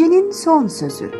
Gecenin 0.00 0.30
son 0.30 0.66
sözü. 0.66 1.10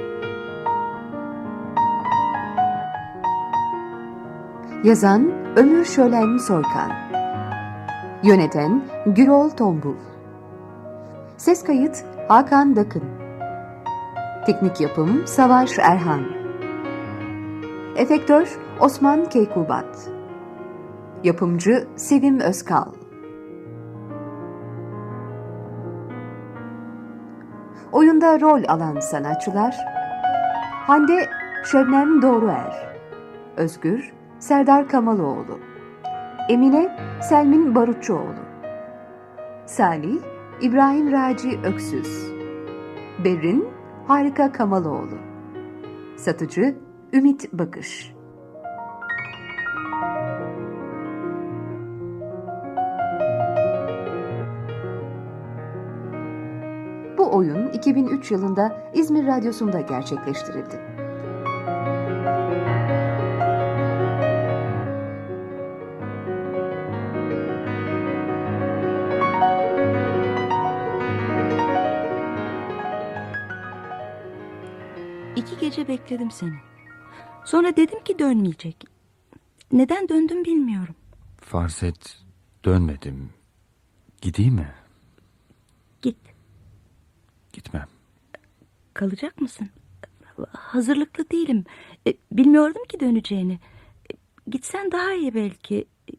Yazan 4.85 5.33
Ömür 5.57 5.85
Şölen 5.85 6.37
Soykan. 6.39 6.93
Yöneten 8.23 8.83
Gürol 9.07 9.51
Tombul. 9.51 9.95
Ses 11.37 11.65
kayıt 11.65 12.05
Hakan 12.29 12.77
Dakın. 12.77 13.03
Teknik 14.47 14.81
yapım 14.81 15.27
Savaş 15.27 15.79
Erhan. 15.79 16.25
Efektör 17.97 18.59
Osman 18.81 19.29
Keykubat. 19.29 20.09
Yapımcı 21.25 21.89
Sevim 21.97 22.41
Özkal. 22.41 23.00
Oyunda 28.21 28.41
rol 28.41 28.63
alan 28.69 29.01
sanatçılar 29.01 29.77
Hande 30.87 31.29
Şebnem 31.73 32.23
Doğruer 32.23 32.97
Özgür 33.57 34.13
Serdar 34.39 34.89
Kamaloğlu 34.89 35.59
Emine 36.49 36.97
Selmin 37.23 37.75
Barutçuoğlu 37.75 38.45
Salih 39.67 40.19
İbrahim 40.61 41.13
Raci 41.13 41.61
Öksüz 41.65 42.33
Berrin 43.25 43.69
Harika 44.07 44.53
Kamaloğlu 44.53 45.19
Satıcı 46.17 46.77
Ümit 47.13 47.53
Bakış 47.53 48.15
2003 57.73 58.31
yılında 58.31 58.91
İzmir 58.95 59.27
Radyosu'nda 59.27 59.81
gerçekleştirildi. 59.81 60.81
İki 75.37 75.59
gece 75.61 75.89
bekledim 75.89 76.31
seni. 76.31 76.55
Sonra 77.45 77.77
dedim 77.77 78.05
ki 78.05 78.19
dönmeyecek. 78.19 78.85
Neden 79.73 80.09
döndüm 80.09 80.45
bilmiyorum. 80.45 80.95
Farz 81.41 81.83
et 81.83 82.19
dönmedim. 82.65 83.31
Gideyim 84.23 84.55
mi? 84.55 84.69
Git. 86.03 86.17
Gitmem. 87.65 87.87
Kalacak 88.95 89.41
mısın? 89.41 89.69
Hazırlıklı 90.53 91.31
değilim. 91.31 91.65
E, 92.07 92.15
Bilmiyordum 92.33 92.83
ki 92.89 93.01
döneceğini. 93.01 93.53
E, 93.53 94.15
Gitsen 94.51 94.93
daha 94.93 95.15
iyi 95.15 95.35
belki. 95.35 95.77
E, 96.11 96.13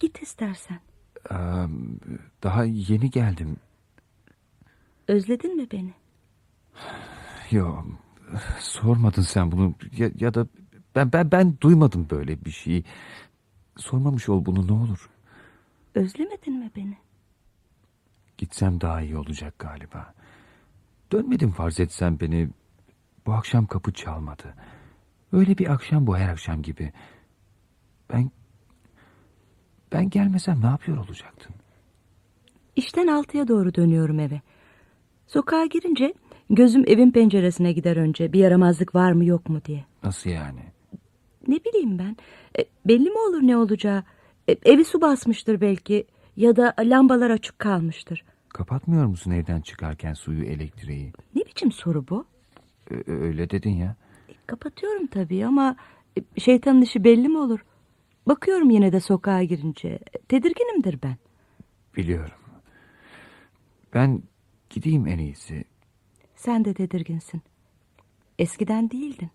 Git 0.00 0.22
istersen. 0.22 0.78
Aa, 1.30 1.66
daha 2.42 2.64
yeni 2.64 3.10
geldim. 3.10 3.56
Özledin 5.08 5.56
mi 5.56 5.70
beni? 5.72 5.94
Yo, 7.50 7.84
sormadın 8.60 9.22
sen 9.22 9.52
bunu 9.52 9.74
ya, 9.96 10.10
ya 10.18 10.34
da 10.34 10.46
ben 10.94 11.12
ben 11.12 11.30
ben 11.32 11.56
duymadım 11.60 12.06
böyle 12.10 12.44
bir 12.44 12.50
şeyi. 12.50 12.84
Sormamış 13.76 14.28
ol 14.28 14.44
bunu 14.46 14.66
ne 14.66 14.72
olur. 14.72 15.10
Özlemedin 15.94 16.54
mi 16.58 16.70
beni? 16.76 16.96
Gitsem 18.38 18.80
daha 18.80 19.00
iyi 19.02 19.16
olacak 19.16 19.58
galiba. 19.58 20.14
Dönmedim 21.12 21.50
farz 21.50 21.80
etsen 21.80 22.20
beni. 22.20 22.48
Bu 23.26 23.32
akşam 23.32 23.66
kapı 23.66 23.92
çalmadı. 23.92 24.54
Öyle 25.32 25.58
bir 25.58 25.72
akşam 25.72 26.06
bu 26.06 26.16
her 26.16 26.28
akşam 26.28 26.62
gibi. 26.62 26.92
Ben 28.12 28.30
ben 29.92 30.10
gelmesem 30.10 30.60
ne 30.62 30.66
yapıyor 30.66 30.98
olacaktın? 30.98 31.54
İşten 32.76 33.06
altıya 33.06 33.48
doğru 33.48 33.74
dönüyorum 33.74 34.20
eve. 34.20 34.40
Sokağa 35.26 35.66
girince 35.66 36.14
gözüm 36.50 36.84
evin 36.86 37.10
penceresine 37.10 37.72
gider 37.72 37.96
önce. 37.96 38.32
Bir 38.32 38.38
yaramazlık 38.38 38.94
var 38.94 39.12
mı 39.12 39.24
yok 39.24 39.48
mu 39.48 39.60
diye. 39.64 39.84
Nasıl 40.02 40.30
yani? 40.30 40.60
Ne 41.48 41.56
bileyim 41.64 41.98
ben. 41.98 42.16
E, 42.58 42.64
belli 42.84 43.10
mi 43.10 43.18
olur 43.18 43.42
ne 43.42 43.56
olacağı? 43.56 44.04
E, 44.48 44.56
evi 44.64 44.84
su 44.84 45.00
basmıştır 45.00 45.60
belki. 45.60 46.06
Ya 46.36 46.56
da 46.56 46.74
lambalar 46.80 47.30
açık 47.30 47.58
kalmıştır. 47.58 48.24
Kapatmıyor 48.58 49.06
musun 49.06 49.30
evden 49.30 49.60
çıkarken 49.60 50.14
suyu 50.14 50.44
elektriği? 50.44 51.12
Ne 51.34 51.40
biçim 51.46 51.72
soru 51.72 52.08
bu? 52.08 52.26
Ö- 52.90 53.02
öyle 53.22 53.50
dedin 53.50 53.70
ya. 53.70 53.96
E, 54.28 54.32
kapatıyorum 54.46 55.06
tabii 55.06 55.46
ama 55.46 55.76
e, 56.36 56.40
şeytanın 56.40 56.82
işi 56.82 57.04
belli 57.04 57.28
mi 57.28 57.38
olur? 57.38 57.64
Bakıyorum 58.28 58.70
yine 58.70 58.92
de 58.92 59.00
sokağa 59.00 59.42
girince. 59.42 59.88
E, 59.88 60.18
Tedirginimdir 60.28 61.02
ben. 61.02 61.16
Biliyorum. 61.96 62.36
Ben 63.94 64.22
gideyim 64.70 65.06
en 65.06 65.18
iyisi. 65.18 65.64
Sen 66.36 66.64
de 66.64 66.74
tedirginsin. 66.74 67.42
Eskiden 68.38 68.90
değildin. 68.90 69.30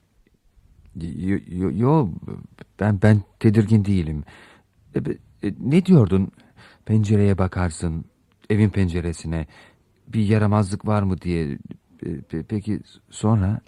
Yo, 0.95 1.37
yo, 1.47 1.71
yo, 1.73 2.09
ben 2.79 3.01
ben 3.01 3.21
tedirgin 3.39 3.85
değilim. 3.85 4.23
E, 4.95 4.99
ne 5.59 5.85
diyordun? 5.85 6.31
Pencereye 6.85 7.37
bakarsın, 7.37 8.05
evin 8.49 8.69
penceresine. 8.69 9.47
Bir 10.07 10.25
yaramazlık 10.27 10.87
var 10.87 11.01
mı 11.03 11.21
diye. 11.21 11.57
E, 12.03 12.05
pe- 12.05 12.43
Peki 12.43 12.79
sonra? 13.09 13.61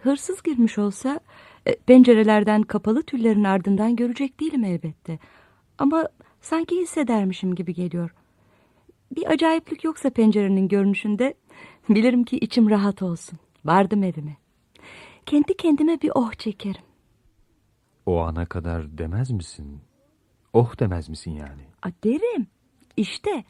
Hırsız 0.00 0.42
girmiş 0.42 0.78
olsa 0.78 1.20
e, 1.66 1.76
pencerelerden 1.76 2.62
kapalı 2.62 3.02
tüllerin 3.02 3.44
ardından 3.44 3.96
görecek 3.96 4.40
değilim 4.40 4.64
elbette. 4.64 5.18
Ama 5.78 6.08
sanki 6.40 6.76
hissedermişim 6.80 7.54
gibi 7.54 7.74
geliyor. 7.74 8.14
Bir 9.16 9.30
acayiplik 9.30 9.84
yoksa 9.84 10.10
pencerenin 10.10 10.68
görünüşünde 10.68 11.34
bilirim 11.88 12.24
ki 12.24 12.36
içim 12.38 12.70
rahat 12.70 13.02
olsun. 13.02 13.38
Vardım 13.64 14.02
evime. 14.02 14.36
Kendi 15.26 15.56
kendime 15.56 16.00
bir 16.00 16.10
oh 16.14 16.32
çekerim. 16.32 16.82
O 18.06 18.20
ana 18.20 18.46
kadar 18.46 18.98
demez 18.98 19.30
misin? 19.30 19.80
Oh 20.52 20.78
demez 20.78 21.08
misin 21.08 21.30
yani? 21.30 21.62
A, 21.82 21.88
derim. 22.04 22.46
İşte 22.96 23.44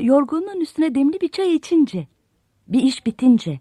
yorgunluğun 0.00 0.60
üstüne 0.60 0.94
demli 0.94 1.20
bir 1.20 1.28
çay 1.28 1.54
içince, 1.54 2.06
bir 2.68 2.82
iş 2.82 3.06
bitince, 3.06 3.60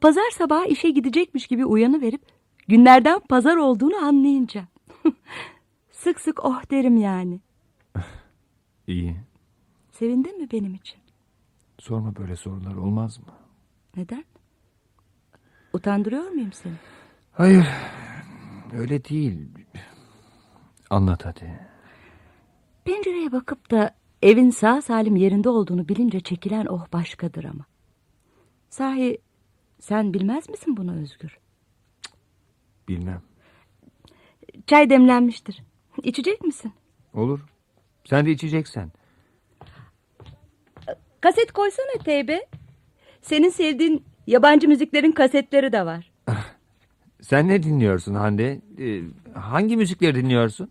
pazar 0.00 0.30
sabahı 0.30 0.66
işe 0.66 0.90
gidecekmiş 0.90 1.46
gibi 1.46 1.64
uyanıverip 1.64 2.22
günlerden 2.68 3.18
pazar 3.18 3.56
olduğunu 3.56 3.96
anlayınca. 3.96 4.64
sık 5.90 6.20
sık 6.20 6.44
oh 6.44 6.70
derim 6.70 6.96
yani. 6.96 7.40
İyi. 8.86 9.16
Sevindin 9.92 10.40
mi 10.40 10.48
benim 10.52 10.74
için? 10.74 10.98
Sorma 11.78 12.16
böyle 12.16 12.36
sorular 12.36 12.74
olmaz 12.74 13.18
mı? 13.18 13.32
Neden? 13.96 14.24
Utandırıyor 15.72 16.30
muyum 16.30 16.52
seni? 16.52 16.74
Hayır. 17.32 17.66
Öyle 18.72 19.04
değil. 19.04 19.48
Anlat 20.90 21.24
hadi. 21.26 21.60
Pencereye 22.84 23.32
bakıp 23.32 23.70
da 23.70 23.95
evin 24.22 24.50
sağ 24.50 24.82
salim 24.82 25.16
yerinde 25.16 25.48
olduğunu 25.48 25.88
bilince 25.88 26.20
çekilen 26.20 26.66
oh 26.66 26.92
başkadır 26.92 27.44
ama. 27.44 27.64
Sahi 28.70 29.18
sen 29.80 30.14
bilmez 30.14 30.48
misin 30.48 30.76
bunu 30.76 30.96
Özgür? 31.02 31.38
Bilmem. 32.88 33.22
Çay 34.66 34.90
demlenmiştir. 34.90 35.62
İçecek 36.02 36.40
misin? 36.44 36.72
Olur. 37.14 37.40
Sen 38.04 38.26
de 38.26 38.30
içeceksen. 38.30 38.92
Kaset 41.20 41.52
koysana 41.52 42.02
teybe. 42.04 42.46
Senin 43.22 43.48
sevdiğin 43.48 44.04
yabancı 44.26 44.68
müziklerin 44.68 45.12
kasetleri 45.12 45.72
de 45.72 45.86
var. 45.86 46.12
Sen 47.20 47.48
ne 47.48 47.62
dinliyorsun 47.62 48.14
Hande? 48.14 48.60
Ee, 48.78 49.00
hangi 49.34 49.76
müzikleri 49.76 50.14
dinliyorsun? 50.14 50.68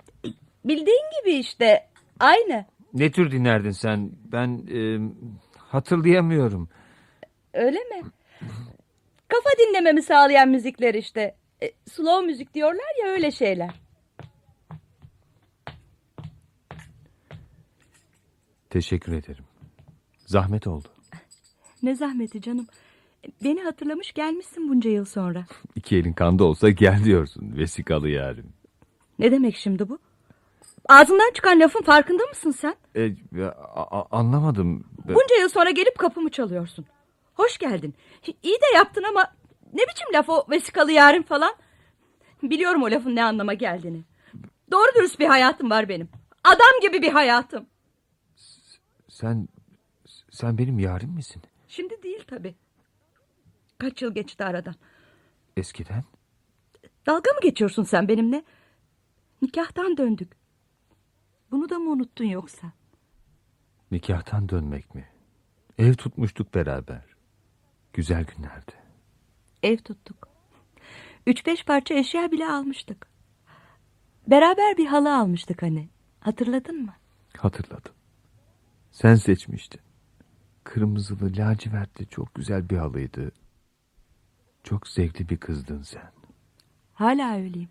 Bildiğin 0.65 1.03
gibi 1.21 1.35
işte. 1.35 1.87
Aynı. 2.19 2.65
Ne 2.95 3.11
tür 3.11 3.31
dinlerdin 3.31 3.71
sen? 3.71 4.11
Ben 4.31 4.67
e, 4.71 4.99
hatırlayamıyorum. 5.57 6.69
Öyle 7.53 7.79
mi? 7.79 8.01
Kafa 9.27 9.49
dinlememi 9.59 10.01
sağlayan 10.03 10.49
müzikler 10.49 10.93
işte. 10.93 11.35
E, 11.63 11.71
slow 11.91 12.25
müzik 12.25 12.53
diyorlar 12.53 13.05
ya 13.05 13.11
öyle 13.11 13.31
şeyler. 13.31 13.69
Teşekkür 18.69 19.13
ederim. 19.13 19.43
Zahmet 20.25 20.67
oldu. 20.67 20.87
Ne 21.83 21.95
zahmeti 21.95 22.41
canım. 22.41 22.67
Beni 23.43 23.61
hatırlamış 23.61 24.13
gelmişsin 24.13 24.69
bunca 24.69 24.89
yıl 24.89 25.05
sonra. 25.05 25.45
İki 25.75 25.97
elin 25.97 26.13
kanda 26.13 26.43
olsa 26.43 26.69
gel 26.69 27.03
diyorsun. 27.03 27.57
Vesikalı 27.57 28.09
yarim. 28.09 28.53
Ne 29.19 29.31
demek 29.31 29.55
şimdi 29.55 29.89
bu? 29.89 29.99
Ağzından 30.89 31.31
çıkan 31.33 31.59
lafın 31.59 31.81
farkında 31.81 32.23
mısın 32.25 32.51
sen? 32.51 32.75
E, 32.95 33.11
anlamadım. 34.11 34.87
Bunca 35.07 35.35
yıl 35.41 35.49
sonra 35.49 35.69
gelip 35.71 35.97
kapımı 35.99 36.29
çalıyorsun. 36.29 36.85
Hoş 37.33 37.57
geldin. 37.57 37.93
İyi 38.43 38.55
de 38.55 38.75
yaptın 38.75 39.03
ama 39.09 39.33
ne 39.73 39.81
biçim 39.81 40.13
laf 40.13 40.29
o 40.29 40.45
vesikalı 40.49 40.91
yarın 40.91 41.23
falan? 41.23 41.55
Biliyorum 42.43 42.83
o 42.83 42.91
lafın 42.91 43.15
ne 43.15 43.23
anlama 43.23 43.53
geldiğini. 43.53 44.03
Doğru 44.71 44.87
dürüst 44.95 45.19
bir 45.19 45.27
hayatım 45.27 45.69
var 45.69 45.89
benim. 45.89 46.09
Adam 46.43 46.79
gibi 46.81 47.01
bir 47.01 47.11
hayatım. 47.11 47.65
Sen, 49.09 49.47
sen 50.31 50.57
benim 50.57 50.79
yarim 50.79 51.09
misin? 51.09 51.41
Şimdi 51.67 52.03
değil 52.03 52.23
tabii. 52.27 52.55
Kaç 53.77 54.01
yıl 54.01 54.13
geçti 54.13 54.43
aradan. 54.43 54.75
Eskiden? 55.57 56.03
Dalga 57.07 57.31
mı 57.31 57.39
geçiyorsun 57.41 57.83
sen 57.83 58.07
benimle? 58.07 58.43
Nikahtan 59.41 59.97
döndük. 59.97 60.31
Bunu 61.51 61.69
da 61.69 61.79
mı 61.79 61.89
unuttun 61.89 62.25
yoksa? 62.25 62.71
Nikahtan 63.91 64.49
dönmek 64.49 64.95
mi? 64.95 65.07
Ev 65.77 65.93
tutmuştuk 65.93 66.55
beraber. 66.55 67.03
Güzel 67.93 68.25
günlerdi. 68.25 68.71
Ev 69.63 69.77
tuttuk. 69.77 70.27
Üç 71.27 71.45
beş 71.45 71.65
parça 71.65 71.93
eşya 71.93 72.31
bile 72.31 72.47
almıştık. 72.47 73.07
Beraber 74.27 74.77
bir 74.77 74.85
halı 74.85 75.17
almıştık 75.17 75.61
hani. 75.61 75.89
Hatırladın 76.19 76.81
mı? 76.85 76.93
Hatırladım. 77.37 77.93
Sen 78.91 79.15
seçmiştin. 79.15 79.81
Kırmızılı, 80.63 81.31
lacivertli 81.37 82.07
çok 82.07 82.35
güzel 82.35 82.69
bir 82.69 82.77
halıydı. 82.77 83.31
Çok 84.63 84.87
zevkli 84.87 85.29
bir 85.29 85.37
kızdın 85.37 85.81
sen. 85.81 86.11
Hala 86.93 87.35
öyleyim. 87.35 87.69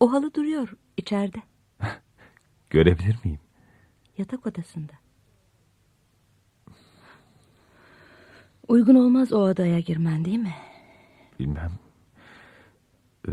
O 0.00 0.12
halı 0.12 0.34
duruyor 0.34 0.76
içeride. 0.96 1.42
Görebilir 2.74 3.16
miyim? 3.24 3.40
Yatak 4.18 4.46
odasında. 4.46 4.92
Uygun 8.68 8.94
olmaz 8.94 9.32
o 9.32 9.38
odaya 9.38 9.80
girmen 9.80 10.24
değil 10.24 10.38
mi? 10.38 10.54
Bilmem. 11.38 11.72
Ee, 13.28 13.32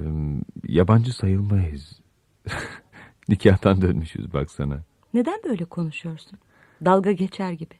yabancı 0.67 1.13
sayılmayız. 1.13 1.99
Nikahtan 3.29 3.81
dönmüşüz 3.81 4.33
baksana. 4.33 4.83
Neden 5.13 5.39
böyle 5.43 5.65
konuşuyorsun? 5.65 6.39
Dalga 6.85 7.11
geçer 7.11 7.51
gibi. 7.51 7.75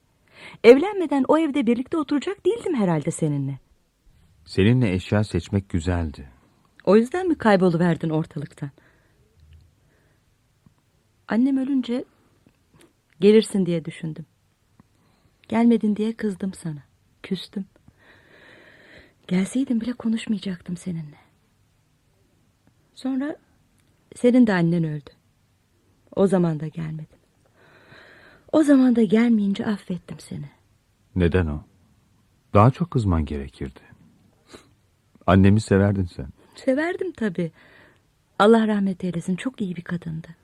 Evlenmeden 0.63 1.25
o 1.27 1.37
evde 1.37 1.67
birlikte 1.67 1.97
oturacak 1.97 2.45
değildim 2.45 2.75
herhalde 2.75 3.11
seninle. 3.11 3.59
Seninle 4.45 4.93
eşya 4.93 5.23
seçmek 5.23 5.69
güzeldi. 5.69 6.29
O 6.83 6.95
yüzden 6.95 7.27
mi 7.27 7.35
kayboluverdin 7.35 8.09
ortalıktan? 8.09 8.71
Annem 11.31 11.57
ölünce 11.57 12.05
gelirsin 13.19 13.65
diye 13.65 13.85
düşündüm. 13.85 14.25
Gelmedin 15.47 15.95
diye 15.95 16.13
kızdım 16.13 16.53
sana. 16.53 16.83
Küstüm. 17.23 17.65
Gelseydin 19.27 19.81
bile 19.81 19.93
konuşmayacaktım 19.93 20.77
seninle. 20.77 21.17
Sonra 22.95 23.35
senin 24.15 24.47
de 24.47 24.53
annen 24.53 24.83
öldü. 24.83 25.09
O 26.15 26.27
zaman 26.27 26.59
da 26.59 26.67
gelmedin. 26.67 27.19
O 28.51 28.63
zaman 28.63 28.95
da 28.95 29.03
gelmeyince 29.03 29.65
affettim 29.65 30.19
seni. 30.19 30.49
Neden 31.15 31.47
o? 31.47 31.63
Daha 32.53 32.71
çok 32.71 32.91
kızman 32.91 33.25
gerekirdi. 33.25 33.79
Annemi 35.27 35.61
severdin 35.61 36.05
sen. 36.05 36.27
Severdim 36.55 37.11
tabii. 37.11 37.51
Allah 38.39 38.67
rahmet 38.67 39.03
eylesin 39.03 39.35
çok 39.35 39.61
iyi 39.61 39.75
bir 39.75 39.81
kadındı. 39.81 40.40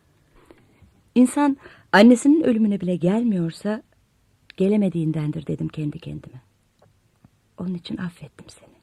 İnsan 1.17 1.57
annesinin 1.91 2.43
ölümüne 2.43 2.81
bile 2.81 2.95
gelmiyorsa 2.95 3.83
gelemediğindendir 4.57 5.47
dedim 5.47 5.67
kendi 5.67 5.99
kendime. 5.99 6.41
Onun 7.57 7.73
için 7.73 7.97
affettim 7.97 8.45
seni. 8.49 8.75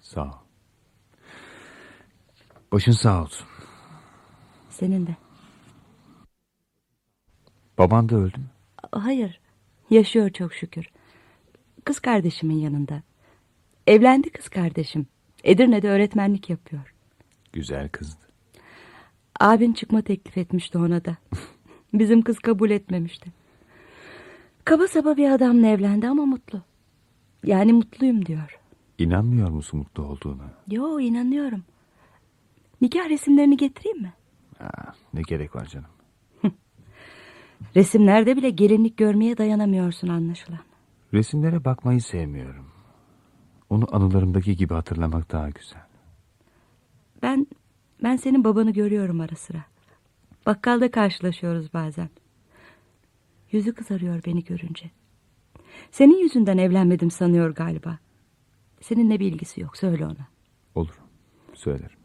Sağ 0.00 0.24
ol. 0.24 0.38
Başın 2.72 2.92
sağ 2.92 3.22
olsun. 3.22 3.46
Senin 4.70 5.06
de. 5.06 5.16
Baban 7.78 8.08
da 8.08 8.16
öldü 8.16 8.38
mü? 8.38 8.46
Hayır, 8.92 9.40
yaşıyor 9.90 10.30
çok 10.30 10.54
şükür. 10.54 10.90
Kız 11.84 12.00
kardeşimin 12.00 12.58
yanında. 12.58 13.02
Evlendi 13.86 14.30
kız 14.30 14.48
kardeşim. 14.48 15.06
Edirne'de 15.44 15.90
öğretmenlik 15.90 16.50
yapıyor. 16.50 16.94
Güzel 17.52 17.88
kızdı. 17.88 18.25
Abin 19.40 19.72
çıkma 19.72 20.02
teklif 20.02 20.38
etmişti 20.38 20.78
ona 20.78 21.04
da. 21.04 21.16
Bizim 21.94 22.22
kız 22.22 22.38
kabul 22.38 22.70
etmemişti. 22.70 23.32
Kaba 24.64 24.88
saba 24.88 25.16
bir 25.16 25.30
adamla 25.30 25.66
evlendi 25.66 26.08
ama 26.08 26.26
mutlu. 26.26 26.62
Yani 27.44 27.72
mutluyum 27.72 28.26
diyor. 28.26 28.58
İnanmıyor 28.98 29.50
musun 29.50 29.78
mutlu 29.78 30.04
olduğuna? 30.04 30.50
Yo 30.70 31.00
inanıyorum. 31.00 31.64
Nikah 32.80 33.08
resimlerini 33.08 33.56
getireyim 33.56 34.02
mi? 34.02 34.12
Aa, 34.60 34.92
ne 35.14 35.22
gerek 35.22 35.56
var 35.56 35.66
canım? 35.66 35.90
Resimlerde 37.76 38.36
bile 38.36 38.50
gelinlik 38.50 38.96
görmeye 38.96 39.38
dayanamıyorsun 39.38 40.08
anlaşılan. 40.08 40.60
Resimlere 41.14 41.64
bakmayı 41.64 42.02
sevmiyorum. 42.02 42.66
Onu 43.70 43.96
anılarımdaki 43.96 44.56
gibi 44.56 44.74
hatırlamak 44.74 45.32
daha 45.32 45.50
güzel. 45.50 45.82
Ben 47.22 47.46
ben 48.06 48.16
senin 48.16 48.44
babanı 48.44 48.70
görüyorum 48.70 49.20
ara 49.20 49.36
sıra. 49.36 49.64
Bakkalda 50.46 50.90
karşılaşıyoruz 50.90 51.74
bazen. 51.74 52.08
Yüzü 53.52 53.74
kızarıyor 53.74 54.24
beni 54.26 54.44
görünce. 54.44 54.90
Senin 55.90 56.18
yüzünden 56.18 56.58
evlenmedim 56.58 57.10
sanıyor 57.10 57.54
galiba. 57.54 57.98
Seninle 58.80 59.20
bir 59.20 59.32
ilgisi 59.32 59.60
yok 59.60 59.76
söyle 59.76 60.06
ona. 60.06 60.28
Olur. 60.74 61.00
Söylerim. 61.54 61.96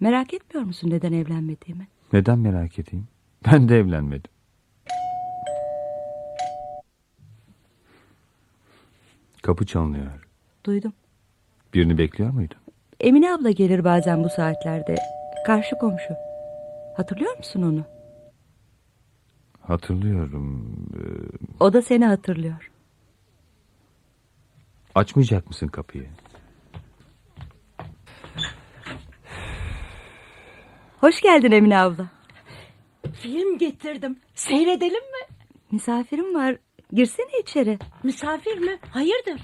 Merak 0.00 0.34
etmiyor 0.34 0.66
musun 0.66 0.90
neden 0.90 1.12
evlenmediğimi? 1.12 1.88
Neden 2.12 2.38
merak 2.38 2.78
edeyim? 2.78 3.08
Ben 3.46 3.68
de 3.68 3.78
evlenmedim. 3.78 4.30
Kapı 9.42 9.66
çalınıyor. 9.66 10.28
Duydum. 10.64 10.92
Birini 11.74 11.98
bekliyor 11.98 12.30
muydun? 12.30 12.65
Emine 13.00 13.32
abla 13.34 13.50
gelir 13.50 13.84
bazen 13.84 14.24
bu 14.24 14.28
saatlerde. 14.28 14.94
Karşı 15.46 15.76
komşu. 15.78 16.14
Hatırlıyor 16.96 17.36
musun 17.36 17.62
onu? 17.62 17.84
Hatırlıyorum. 19.60 20.76
Ee, 20.94 21.64
O 21.64 21.72
da 21.72 21.82
seni 21.82 22.04
hatırlıyor. 22.04 22.70
açmayacak 24.94 25.46
mısın 25.48 25.66
kapıyı? 25.68 26.06
Hoş 31.00 31.20
geldin 31.20 31.52
Emine 31.52 31.78
abla. 31.78 32.06
Film 33.14 33.58
getirdim. 33.58 34.18
Seyredelim 34.34 34.92
mi? 34.92 35.34
Misafirim 35.70 36.34
var. 36.34 36.56
Girsene 36.92 37.38
içeri. 37.42 37.78
Misafir 38.02 38.58
mi? 38.58 38.78
Hayırdır? 38.90 39.40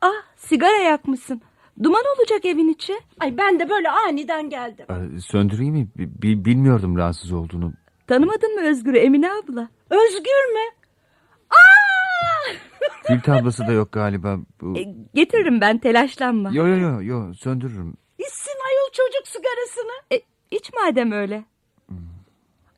Ah 0.00 0.22
sigara 0.36 0.76
yakmışsın. 0.76 1.42
Duman 1.82 2.02
olacak 2.18 2.44
evin 2.44 2.68
içi. 2.68 3.00
Ay 3.20 3.38
ben 3.38 3.60
de 3.60 3.68
böyle 3.70 3.90
aniden 3.90 4.50
geldim. 4.50 4.86
Ee, 4.90 5.20
söndüreyim 5.20 5.74
mi? 5.74 5.88
Bi- 5.96 6.44
bilmiyordum 6.44 6.96
rahatsız 6.96 7.32
olduğunu. 7.32 7.72
Tanımadın 8.06 8.54
mı 8.54 8.60
Özgür'ü 8.60 8.98
Emine 8.98 9.32
abla? 9.32 9.68
Özgür 9.90 10.52
mü? 10.54 10.74
Fil 13.06 13.20
tablası 13.20 13.66
da 13.66 13.72
yok 13.72 13.92
galiba. 13.92 14.38
Bu... 14.60 14.78
E, 14.78 14.82
getiririm 15.14 15.60
ben 15.60 15.78
telaşlanma. 15.78 16.50
Yo 16.52 16.66
yo 16.66 16.76
yo 16.76 17.02
yo 17.02 17.34
söndürürüm. 17.34 17.94
İçsin 18.18 18.58
ayol 18.68 18.90
çocuk 18.92 19.28
sigarasını. 19.28 19.92
E, 20.12 20.20
iç 20.50 20.70
madem 20.74 21.12
öyle. 21.12 21.44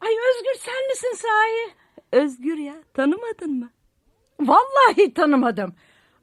Ay 0.01 0.11
Özgür 0.11 0.61
sen 0.61 0.89
misin 0.91 1.15
sahi? 1.23 1.75
Özgür 2.23 2.59
ya 2.59 2.75
tanımadın 2.95 3.59
mı? 3.59 3.71
Vallahi 4.41 5.15
tanımadım. 5.15 5.75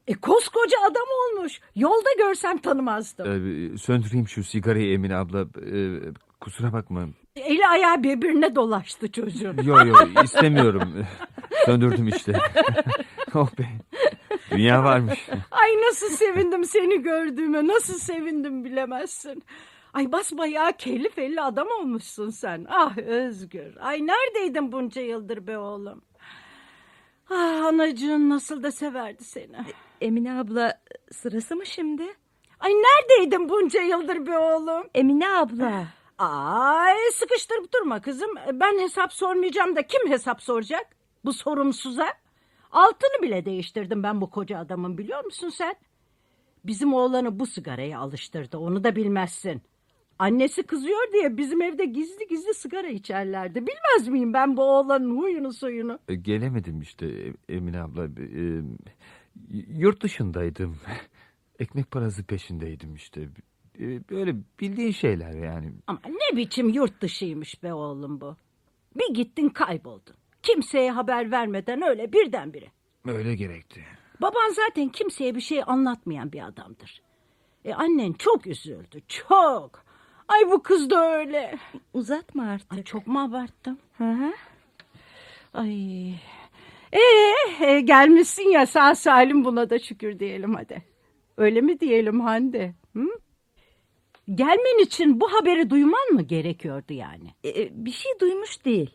E 0.08 0.14
koskoca 0.14 0.76
adam 0.90 1.06
olmuş. 1.22 1.60
Yolda 1.76 2.08
görsem 2.18 2.58
tanımazdım. 2.58 3.26
Ee, 3.26 3.78
söndüreyim 3.78 4.28
şu 4.28 4.44
sigarayı 4.44 4.92
Emine 4.92 5.16
abla. 5.16 5.40
Ee, 5.40 6.00
kusura 6.40 6.72
bakma. 6.72 7.08
Eli 7.36 7.66
ayağı 7.66 8.02
birbirine 8.02 8.54
dolaştı 8.54 9.12
çocuğun. 9.12 9.56
Yo 9.62 9.86
yo 9.86 9.96
istemiyorum. 10.24 11.06
Söndürdüm 11.64 12.08
işte. 12.08 12.32
oh 13.34 13.48
be. 13.58 13.64
Dünya 14.50 14.84
varmış. 14.84 15.28
Ay 15.50 15.76
nasıl 15.88 16.08
sevindim 16.08 16.64
seni 16.64 17.02
gördüğüme. 17.02 17.66
Nasıl 17.66 17.98
sevindim 17.98 18.64
bilemezsin. 18.64 19.42
Ay 19.94 20.12
basbayağı 20.12 20.72
kelli 20.72 21.10
felli 21.10 21.40
adam 21.40 21.68
olmuşsun 21.80 22.30
sen. 22.30 22.66
Ah 22.68 22.98
Özgür. 22.98 23.76
Ay 23.80 24.06
neredeydin 24.06 24.72
bunca 24.72 25.02
yıldır 25.02 25.46
be 25.46 25.58
oğlum? 25.58 26.02
Ah 27.30 27.64
anacığın 27.64 28.30
nasıl 28.30 28.62
da 28.62 28.72
severdi 28.72 29.24
seni. 29.24 29.56
Emine 30.00 30.32
abla 30.40 30.80
sırası 31.12 31.56
mı 31.56 31.66
şimdi? 31.66 32.02
Ay 32.60 32.72
neredeydin 32.72 33.48
bunca 33.48 33.80
yıldır 33.82 34.26
be 34.26 34.38
oğlum? 34.38 34.86
Emine 34.94 35.28
abla. 35.28 35.86
Ay 36.18 36.96
sıkıştırıp 37.14 37.74
durma 37.74 38.00
kızım. 38.00 38.30
Ben 38.52 38.78
hesap 38.78 39.12
sormayacağım 39.12 39.76
da 39.76 39.82
kim 39.86 40.10
hesap 40.10 40.42
soracak? 40.42 40.86
Bu 41.24 41.32
sorumsuza. 41.32 42.06
Altını 42.70 43.22
bile 43.22 43.44
değiştirdim 43.44 44.02
ben 44.02 44.20
bu 44.20 44.30
koca 44.30 44.58
adamın 44.58 44.98
biliyor 44.98 45.24
musun 45.24 45.48
sen? 45.48 45.74
Bizim 46.64 46.94
oğlanı 46.94 47.38
bu 47.38 47.46
sigaraya 47.46 47.98
alıştırdı 47.98 48.58
onu 48.58 48.84
da 48.84 48.96
bilmezsin. 48.96 49.62
Annesi 50.18 50.62
kızıyor 50.62 51.12
diye 51.12 51.36
bizim 51.36 51.62
evde 51.62 51.84
gizli 51.84 52.26
gizli 52.28 52.54
sigara 52.54 52.88
içerlerdi. 52.88 53.60
Bilmez 53.66 54.08
miyim 54.08 54.32
ben 54.34 54.56
bu 54.56 54.62
oğlanın 54.62 55.16
huyunu 55.16 55.52
suyunu? 55.52 55.98
E, 56.08 56.14
Gelemedim 56.14 56.80
işte 56.80 57.06
e, 57.06 57.32
Emine 57.54 57.80
abla. 57.82 58.08
Yurt 59.68 60.02
dışındaydım. 60.02 60.76
Ekmek 61.58 61.90
parası 61.90 62.24
peşindeydim 62.24 62.94
işte. 62.94 63.28
E, 63.80 64.08
Böyle 64.10 64.36
bildiğin 64.60 64.92
şeyler 64.92 65.32
yani. 65.32 65.72
Ama 65.86 66.00
ne 66.06 66.36
biçim 66.36 66.68
yurt 66.68 67.00
dışıymış 67.02 67.62
be 67.62 67.72
oğlum 67.72 68.20
bu. 68.20 68.36
Bir 68.96 69.14
gittin 69.14 69.48
kayboldun. 69.48 70.14
Kimseye 70.42 70.90
haber 70.92 71.30
vermeden 71.30 71.82
öyle 71.82 72.12
birdenbire. 72.12 72.66
Öyle 73.06 73.34
gerekti. 73.34 73.84
Baban 74.20 74.52
zaten 74.54 74.88
kimseye 74.88 75.34
bir 75.34 75.40
şey 75.40 75.62
anlatmayan 75.66 76.32
bir 76.32 76.46
adamdır. 76.46 77.02
E 77.64 77.74
annen 77.74 78.12
çok 78.12 78.46
üzüldü, 78.46 79.00
çok. 79.08 79.84
Ay 80.28 80.50
bu 80.50 80.62
kız 80.62 80.90
da 80.90 81.12
öyle. 81.16 81.58
Uzatma 81.94 82.44
artık. 82.50 82.72
Ay 82.72 82.82
çok 82.82 83.06
mu 83.06 83.20
abarttım? 83.20 83.78
Hı 83.98 84.04
hı. 84.12 84.32
Ay. 85.54 86.14
Ee, 86.92 87.66
e, 87.66 87.80
gelmişsin 87.80 88.48
ya 88.48 88.66
sağ 88.66 88.94
salim 88.94 89.44
buna 89.44 89.70
da 89.70 89.78
şükür 89.78 90.18
diyelim 90.18 90.54
hadi. 90.54 90.82
Öyle 91.36 91.60
mi 91.60 91.80
diyelim 91.80 92.20
Hande? 92.20 92.74
Hı? 92.96 93.04
Gelmen 94.34 94.82
için 94.82 95.20
bu 95.20 95.32
haberi 95.32 95.70
duyman 95.70 96.08
mı 96.12 96.22
gerekiyordu 96.22 96.92
yani? 96.92 97.34
E, 97.44 97.84
bir 97.84 97.90
şey 97.90 98.12
duymuş 98.20 98.64
değil. 98.64 98.90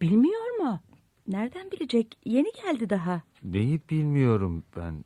Bilmiyor 0.00 0.58
mu? 0.58 0.80
Nereden 1.28 1.70
bilecek? 1.70 2.18
Yeni 2.24 2.52
geldi 2.62 2.90
daha. 2.90 3.22
Neyi 3.42 3.80
bilmiyorum 3.90 4.64
ben. 4.76 5.04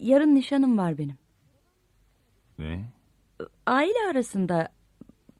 Yarın 0.00 0.34
nişanım 0.34 0.78
var 0.78 0.98
benim. 0.98 1.18
Ne? 2.58 2.84
Aile 3.66 3.98
arasında 4.10 4.68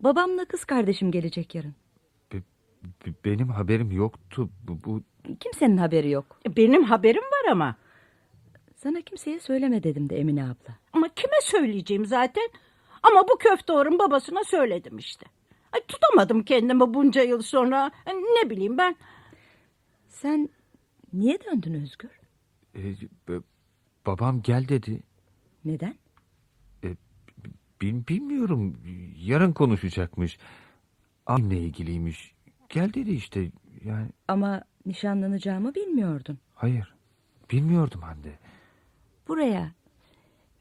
babamla 0.00 0.44
kız 0.44 0.64
kardeşim 0.64 1.10
gelecek 1.10 1.54
yarın. 1.54 1.74
Be- 2.82 3.10
be- 3.10 3.14
benim 3.24 3.48
haberim 3.48 3.92
yoktu. 3.92 4.50
Bu, 4.68 4.84
bu 4.84 5.02
Kimsenin 5.40 5.76
haberi 5.76 6.10
yok. 6.10 6.40
E, 6.46 6.56
Benim 6.56 6.82
haberim 6.84 7.22
var 7.22 7.52
ama. 7.52 7.76
Sana 8.76 9.00
kimseye 9.00 9.40
söyleme 9.40 9.82
dedim 9.82 10.10
de 10.10 10.16
Emine 10.20 10.44
abla. 10.44 10.78
Ama 10.92 11.08
kime 11.08 11.36
söyleyeceğim 11.42 12.06
zaten? 12.06 12.48
Ama 13.02 13.28
bu 13.28 13.38
köfteorun 13.38 13.98
babasına 13.98 14.44
söyledim 14.44 14.98
işte. 14.98 15.26
Ay, 15.72 15.80
tutamadım 15.88 16.42
kendimi 16.42 16.94
bunca 16.94 17.22
yıl 17.22 17.42
sonra. 17.42 17.90
E, 18.06 18.10
Ne 18.14 18.50
bileyim 18.50 18.78
ben. 18.78 18.96
Sen 20.08 20.48
niye 21.12 21.38
döndün 21.44 21.74
Özgür? 21.74 22.10
e, 22.74 22.80
b- 23.28 23.42
babam 24.06 24.42
gel 24.42 24.68
dedi. 24.68 25.02
Neden? 25.64 25.94
Bil, 27.80 28.06
bilmiyorum. 28.08 28.76
Yarın 29.24 29.52
konuşacakmış. 29.52 30.38
Annemle 31.26 31.56
ilgiliymiş. 31.58 32.34
Gel 32.68 32.94
dedi 32.94 33.10
işte. 33.10 33.50
Yani 33.84 34.08
Ama 34.28 34.62
nişanlanacağımı 34.86 35.74
bilmiyordun. 35.74 36.38
hayır. 36.54 36.94
Bilmiyordum 37.50 38.00
Hande. 38.02 38.38
Buraya 39.28 39.72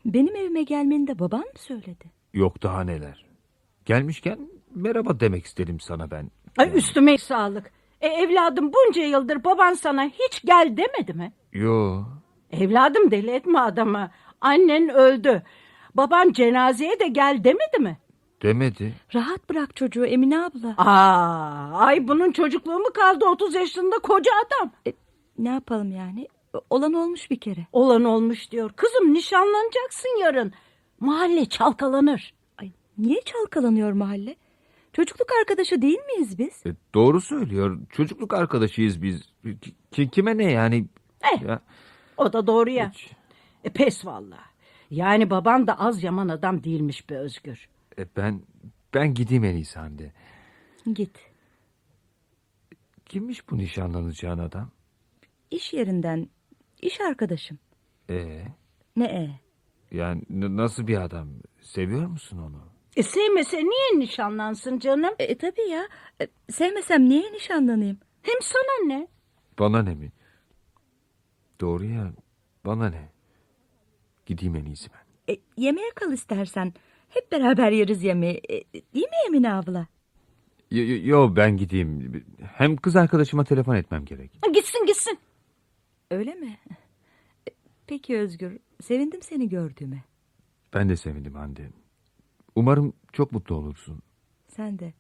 benim 0.05 0.35
evime 0.35 0.63
gelmeni 0.63 1.07
de 1.07 1.19
baban 1.19 1.39
mı 1.39 1.57
söyledi? 1.57 2.05
Yok 2.33 2.63
daha 2.63 2.83
neler. 2.83 3.25
Gelmişken 3.85 4.39
merhaba 4.75 5.19
demek 5.19 5.45
istedim 5.45 5.79
sana 5.79 6.11
ben. 6.11 6.31
Ay 6.57 6.77
üstüme 6.77 7.17
sağlık. 7.17 7.71
E, 8.01 8.07
evladım 8.07 8.71
bunca 8.73 9.01
yıldır 9.03 9.43
baban 9.43 9.73
sana 9.73 10.05
hiç 10.05 10.41
gel 10.45 10.77
demedi 10.77 11.13
mi? 11.13 11.33
Yo. 11.53 12.03
Evladım 12.51 13.11
deli 13.11 13.31
etme 13.31 13.59
adamı. 13.59 14.11
Annen 14.41 14.89
öldü. 14.89 15.43
Baban 15.93 16.31
cenazeye 16.31 16.99
de 16.99 17.07
gel 17.07 17.43
demedi 17.43 17.79
mi? 17.79 17.97
Demedi. 18.43 18.93
Rahat 19.15 19.49
bırak 19.49 19.75
çocuğu 19.75 20.05
Emine 20.05 20.39
abla. 20.39 20.75
Aa, 20.77 21.77
ay 21.77 22.07
bunun 22.07 22.31
çocukluğu 22.31 22.79
mu 22.79 22.89
kaldı 22.93 23.25
30 23.25 23.55
yaşında 23.55 23.99
koca 23.99 24.31
adam. 24.45 24.71
E, 24.87 24.93
ne 25.37 25.49
yapalım 25.49 25.91
yani? 25.91 26.27
Olan 26.69 26.93
olmuş 26.93 27.31
bir 27.31 27.39
kere. 27.39 27.67
Olan 27.73 28.03
olmuş 28.03 28.51
diyor. 28.51 28.71
Kızım 28.75 29.13
nişanlanacaksın 29.13 30.19
yarın. 30.21 30.53
Mahalle 30.99 31.45
çalkalanır. 31.45 32.33
Ay, 32.57 32.71
niye 32.97 33.21
çalkalanıyor 33.21 33.91
mahalle? 33.91 34.35
Çocukluk 34.93 35.27
arkadaşı 35.41 35.81
değil 35.81 35.99
miyiz 36.05 36.39
biz? 36.39 36.65
E, 36.65 36.69
doğru 36.93 37.21
söylüyor. 37.21 37.79
Çocukluk 37.91 38.33
arkadaşıyız 38.33 39.01
biz. 39.03 39.21
Ki, 39.91 40.09
kime 40.09 40.37
ne 40.37 40.51
yani? 40.51 40.85
Eh. 41.33 41.41
Ya, 41.41 41.59
O 42.17 42.33
da 42.33 42.47
doğru 42.47 42.69
ya. 42.69 42.91
hiç. 42.93 43.09
E 43.63 43.69
pes 43.69 44.05
valla. 44.05 44.37
Yani 44.91 45.29
baban 45.29 45.67
da 45.67 45.79
az 45.79 46.03
yaman 46.03 46.29
adam 46.29 46.63
değilmiş 46.63 47.09
be 47.09 47.17
Özgür. 47.17 47.69
E, 47.99 48.05
ben 48.17 48.41
ben 48.93 49.13
gideyim 49.13 49.43
en 49.43 49.55
iyisi 49.55 49.79
Hande. 49.79 50.11
Git. 50.93 51.19
Kimmiş 53.05 53.49
bu 53.49 53.57
nişanlanacağın 53.57 54.39
adam? 54.39 54.71
İş 55.51 55.73
yerinden, 55.73 56.29
iş 56.81 57.01
arkadaşım. 57.01 57.59
E 58.09 58.45
Ne 58.95 59.05
e? 59.05 59.29
yani 59.95 60.23
nasıl 60.29 60.87
bir 60.87 60.97
adam? 61.01 61.29
Seviyor 61.61 62.07
musun 62.07 62.37
onu? 62.37 62.61
E 62.95 63.03
sevmese 63.03 63.57
niye 63.57 63.99
nişanlansın 63.99 64.79
canım? 64.79 65.13
E, 65.19 65.23
e 65.23 65.37
tabii 65.37 65.69
ya. 65.69 65.87
E, 66.21 66.27
sevmesem 66.49 67.09
niye 67.09 67.33
nişanlanayım? 67.33 67.99
Hem 68.21 68.41
sana 68.41 68.87
ne? 68.87 69.07
Bana 69.59 69.83
ne 69.83 69.95
mi? 69.95 70.11
Doğru 71.61 71.85
ya. 71.85 72.13
Bana 72.65 72.89
ne? 72.89 73.09
Gideyim 74.25 74.55
en 74.55 74.65
iyisi 74.65 74.89
ben. 74.93 75.33
E, 75.33 75.37
yemeğe 75.57 75.91
kal 75.95 76.13
istersen. 76.13 76.73
Hep 77.09 77.31
beraber 77.31 77.71
yeriz 77.71 78.03
yemeği. 78.03 78.41
E, 78.49 78.53
değil 78.73 79.05
mi 79.07 79.15
Emine 79.27 79.53
abla? 79.53 79.87
Yo, 80.71 80.83
yo, 81.03 81.35
ben 81.35 81.57
gideyim. 81.57 82.23
Hem 82.53 82.75
kız 82.75 82.95
arkadaşıma 82.95 83.43
telefon 83.43 83.75
etmem 83.75 84.05
gerek. 84.05 84.31
Gitsin 84.53 84.85
gitsin. 84.85 85.19
Öyle 86.11 86.35
mi? 86.35 86.57
E, 87.49 87.51
Peki 87.87 88.17
Özgür. 88.17 88.59
Sevindim 88.81 89.21
seni 89.21 89.49
gördüğüme. 89.49 90.03
Ben 90.73 90.89
de 90.89 90.95
sevindim 90.95 91.33
Hande. 91.35 91.69
Umarım 92.55 92.93
çok 93.13 93.31
mutlu 93.31 93.55
olursun. 93.55 93.99
Sen 94.47 94.79
de. 94.79 94.93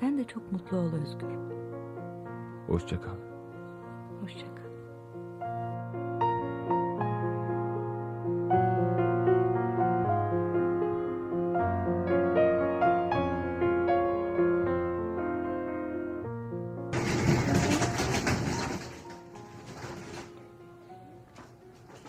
Sen 0.00 0.18
de 0.18 0.24
çok 0.24 0.52
mutlu 0.52 0.76
ol 0.76 0.92
Özgür. 0.92 1.28
Hoşça 2.66 3.00
kal. 3.00 3.16
Hoşça 4.22 4.54
kal. 4.54 4.57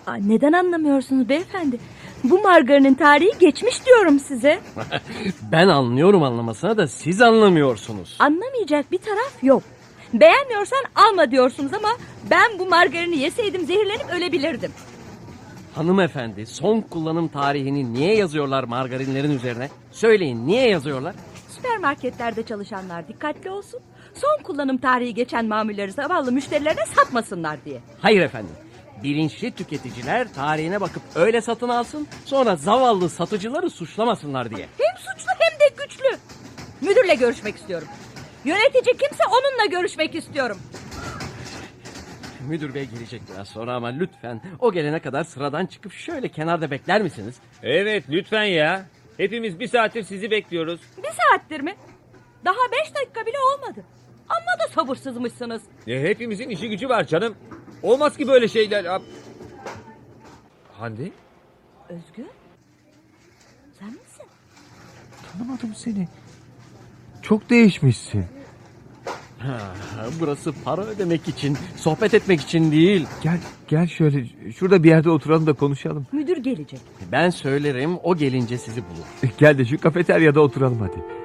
Aa, 0.09 0.15
neden 0.15 0.53
anlamıyorsunuz 0.53 1.29
beyefendi? 1.29 1.79
Bu 2.23 2.41
margarinin 2.41 2.93
tarihi 2.93 3.31
geçmiş 3.39 3.85
diyorum 3.85 4.19
size. 4.19 4.59
Ben 5.51 5.67
anlıyorum 5.67 6.23
anlamasına 6.23 6.77
da 6.77 6.87
siz 6.87 7.21
anlamıyorsunuz. 7.21 8.15
Anlamayacak 8.19 8.91
bir 8.91 8.97
taraf 8.97 9.43
yok. 9.43 9.63
Beğenmiyorsan 10.13 10.79
alma 10.95 11.31
diyorsunuz 11.31 11.73
ama 11.73 11.89
ben 12.31 12.59
bu 12.59 12.65
margarini 12.69 13.17
yeseydim 13.17 13.65
zehirlenip 13.65 14.05
ölebilirdim. 14.13 14.71
Hanımefendi 15.75 16.45
son 16.45 16.81
kullanım 16.81 17.27
tarihini 17.27 17.93
niye 17.93 18.15
yazıyorlar 18.15 18.63
margarinlerin 18.63 19.31
üzerine? 19.31 19.69
Söyleyin 19.91 20.47
niye 20.47 20.69
yazıyorlar? 20.69 21.15
Süpermarketlerde 21.49 22.43
çalışanlar 22.43 23.07
dikkatli 23.07 23.49
olsun. 23.51 23.79
Son 24.13 24.43
kullanım 24.43 24.77
tarihi 24.77 25.13
geçen 25.13 25.45
mamulleri 25.45 25.91
zavallı 25.91 26.31
müşterilerine 26.31 26.85
satmasınlar 26.95 27.57
diye. 27.65 27.79
Hayır 28.01 28.21
efendim. 28.21 28.51
Bilinçli 29.03 29.51
tüketiciler 29.51 30.33
tarihine 30.33 30.81
bakıp 30.81 31.01
öyle 31.15 31.41
satın 31.41 31.69
alsın 31.69 32.07
sonra 32.25 32.55
zavallı 32.55 33.09
satıcıları 33.09 33.69
suçlamasınlar 33.69 34.49
diye. 34.55 34.67
Hem 34.77 34.97
suçlu 34.97 35.31
hem 35.39 35.59
de 35.59 35.83
güçlü. 35.83 36.17
Müdürle 36.81 37.15
görüşmek 37.15 37.55
istiyorum. 37.55 37.87
Yönetici 38.45 38.97
kimse 38.97 39.23
onunla 39.31 39.65
görüşmek 39.79 40.15
istiyorum. 40.15 40.57
Müdür 42.47 42.73
bey 42.73 42.85
gelecek 42.85 43.21
biraz 43.33 43.47
sonra 43.47 43.73
ama 43.75 43.87
lütfen 43.87 44.41
o 44.59 44.71
gelene 44.71 44.99
kadar 44.99 45.23
sıradan 45.23 45.65
çıkıp 45.65 45.93
şöyle 45.93 46.29
kenarda 46.29 46.71
bekler 46.71 47.01
misiniz? 47.01 47.35
Evet 47.63 48.03
lütfen 48.09 48.43
ya. 48.43 48.85
Hepimiz 49.17 49.59
bir 49.59 49.67
saattir 49.67 50.03
sizi 50.03 50.31
bekliyoruz. 50.31 50.81
Bir 50.97 51.03
saattir 51.09 51.59
mi? 51.61 51.75
Daha 52.45 52.55
beş 52.71 52.95
dakika 52.95 53.25
bile 53.25 53.35
olmadı. 53.39 53.83
Amma 54.29 54.59
da 54.63 54.67
sabırsızmışsınız. 54.75 55.61
E, 55.87 56.01
hepimizin 56.01 56.49
işi 56.49 56.69
gücü 56.69 56.89
var 56.89 57.07
canım. 57.07 57.35
Olmaz 57.83 58.17
ki 58.17 58.27
böyle 58.27 58.47
şeyler. 58.47 58.85
Ab- 58.85 59.01
Hande 60.73 61.11
Özgür? 61.89 62.25
Sen 63.79 63.87
misin? 63.87 64.25
tanımadım 65.33 65.75
seni. 65.75 66.07
Çok 67.21 67.49
değişmişsin. 67.49 68.25
Ha, 69.39 69.59
Burası 70.19 70.53
para 70.65 70.81
ödemek 70.81 71.27
için, 71.27 71.57
sohbet 71.75 72.13
etmek 72.13 72.41
için 72.41 72.71
değil. 72.71 73.07
Gel 73.21 73.39
gel 73.67 73.87
şöyle 73.87 74.25
şurada 74.55 74.83
bir 74.83 74.89
yerde 74.89 75.09
oturalım 75.09 75.47
da 75.47 75.53
konuşalım. 75.53 76.07
Müdür 76.11 76.37
gelecek. 76.37 76.79
Ben 77.11 77.29
söylerim, 77.29 77.97
o 78.03 78.15
gelince 78.17 78.57
sizi 78.57 78.81
bulur. 78.83 79.31
Gel 79.37 79.57
de 79.57 79.65
şu 79.65 79.79
kafeteryada 79.81 80.39
oturalım 80.41 80.79
hadi. 80.81 81.18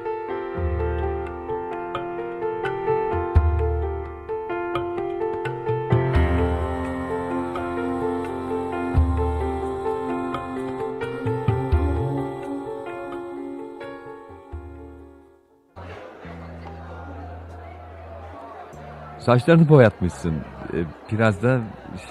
Saçlarını 19.24 19.68
boyatmışsın. 19.68 20.34
Ee, 20.74 20.84
Biraz 21.12 21.42
da... 21.42 21.60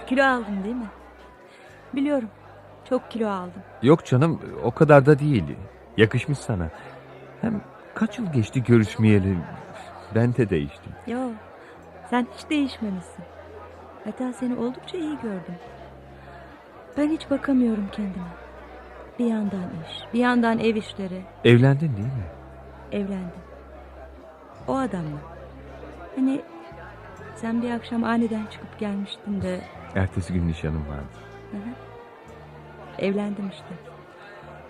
Kilo 0.08 0.24
aldın 0.24 0.64
değil 0.64 0.76
mi? 0.76 0.88
Biliyorum. 1.96 2.30
Çok 2.90 3.12
kilo 3.12 3.30
aldım. 3.30 3.62
Yok 3.82 4.06
canım 4.06 4.40
o 4.64 4.72
kadar 4.72 5.06
da 5.06 5.20
değil. 5.20 5.44
Yakışmış 5.98 6.38
sana. 6.40 6.70
Hem 7.42 7.62
kaç 7.94 8.20
yıl 8.20 8.34
geçti 8.34 8.64
görüşmeyeli. 8.64 9.38
Ben 10.16 10.36
de 10.36 10.50
değiştim. 10.50 10.92
Yo, 11.08 11.20
sen 12.10 12.28
hiç 12.38 12.50
değişmemişsin. 12.50 13.26
Hatta 14.06 14.34
seni 14.34 14.56
oldukça 14.56 14.98
iyi 14.98 15.16
gördüm. 15.16 15.56
Ben 16.98 17.10
hiç 17.10 17.30
bakamıyorum 17.32 17.88
kendime. 17.92 18.26
Bir 19.20 19.26
yandan 19.26 19.70
iş, 19.90 20.14
bir 20.14 20.20
yandan 20.20 20.60
ev 20.60 20.76
işleri. 20.76 21.22
Evlendin 21.46 21.98
değil 21.98 22.08
mi? 22.08 22.28
Evlendim. 22.92 23.42
O 24.68 24.76
adamla. 24.78 25.18
Hani 26.16 26.42
sen 27.44 27.62
bir 27.62 27.72
akşam 27.72 28.04
aniden 28.04 28.46
çıkıp 28.46 28.80
gelmiştin 28.80 29.42
de 29.42 29.62
Ertesi 29.96 30.34
gün 30.34 30.48
nişanım 30.48 30.88
vardı. 30.90 31.18
evlendim 33.00 33.50
işte. 33.50 33.74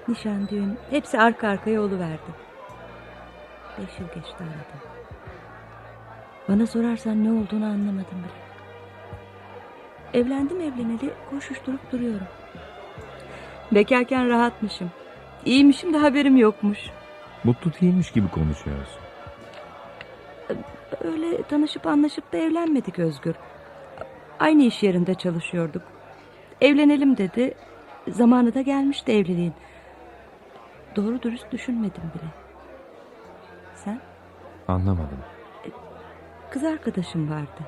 Nişan, 0.07 0.47
düğün 0.49 0.77
hepsi 0.89 1.19
arka 1.19 1.47
arkaya 1.47 1.81
oluverdi. 1.81 2.31
Beş 3.77 3.99
yıl 3.99 4.07
geçti 4.07 4.35
arada. 4.39 4.83
Bana 6.49 6.67
sorarsan 6.67 7.23
ne 7.23 7.31
olduğunu 7.31 7.65
anlamadım 7.65 8.23
bile. 8.23 8.43
Evlendim 10.21 10.61
evleneli 10.61 11.13
koşuşturup 11.29 11.91
duruyorum. 11.91 12.27
Bekarken 13.71 14.29
rahatmışım. 14.29 14.91
İyiymişim 15.45 15.93
de 15.93 15.97
haberim 15.97 16.37
yokmuş. 16.37 16.79
Mutlu 17.43 17.71
değilmiş 17.81 18.11
gibi 18.11 18.27
konuşuyorsun. 18.29 18.99
Tanışıp 21.49 21.87
anlaşıp 21.87 22.33
da 22.33 22.37
evlenmedik 22.37 22.99
Özgür. 22.99 23.35
Aynı 24.39 24.63
iş 24.63 24.83
yerinde 24.83 25.13
çalışıyorduk. 25.13 25.81
Evlenelim 26.61 27.17
dedi. 27.17 27.53
Zamanı 28.07 28.53
da 28.53 28.61
gelmişti 28.61 29.11
evliliğin. 29.11 29.53
Doğru 30.95 31.21
dürüst 31.21 31.51
düşünmedim 31.51 32.03
bile. 32.15 32.29
Sen? 33.75 33.99
Anlamadım. 34.67 35.17
Kız 36.49 36.63
arkadaşım 36.63 37.29
vardı. 37.31 37.61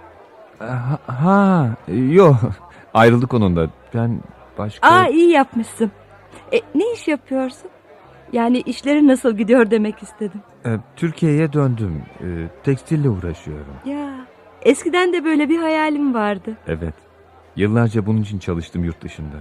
Ha, 0.60 1.00
ha 1.08 1.70
yok. 1.88 2.36
Ayrıldık 2.94 3.34
onunla. 3.34 3.70
Ben 3.94 4.22
başka... 4.58 4.88
Aa 4.88 5.08
iyi 5.08 5.30
yapmışsın. 5.30 5.92
E, 6.54 6.62
ne 6.76 6.94
iş 6.94 7.08
yapıyorsun? 7.08 7.70
Yani 8.32 8.60
işleri 8.60 9.08
nasıl 9.08 9.38
gidiyor 9.38 9.72
demek 9.72 10.04
istedim. 10.04 10.42
Ee, 10.66 10.78
Türkiye'ye 10.96 11.54
döndüm. 11.54 12.04
Ee, 12.22 12.48
tekstille 12.64 13.10
uğraşıyorum. 13.10 13.76
Ya 13.86 14.26
eskiden 14.62 15.14
de 15.14 15.24
böyle 15.24 15.50
bir 15.50 15.60
hayalim 15.60 16.14
vardı. 16.14 16.58
Evet. 16.68 16.94
Yıllarca 17.56 18.06
bunun 18.06 18.22
için 18.22 18.40
çalıştım 18.40 18.84
yurt 18.84 19.02
dışında. 19.02 19.36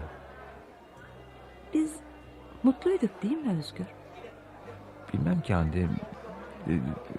Biz 1.74 1.92
mutluyduk 2.62 3.22
değil 3.22 3.36
mi 3.38 3.52
Özgür? 3.58 3.86
Bilmem 5.12 5.40
ki 5.40 5.54
Hande. 5.54 5.80
Ee, 5.80 5.86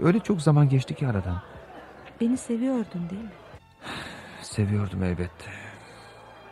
Öyle 0.03 0.19
çok 0.19 0.41
zaman 0.41 0.69
geçti 0.69 0.95
ki 0.95 1.07
aradan. 1.07 1.41
Beni 2.21 2.37
seviyordun 2.37 3.09
değil 3.09 3.23
mi? 3.23 3.29
Seviyordum 4.41 5.03
elbette. 5.03 5.45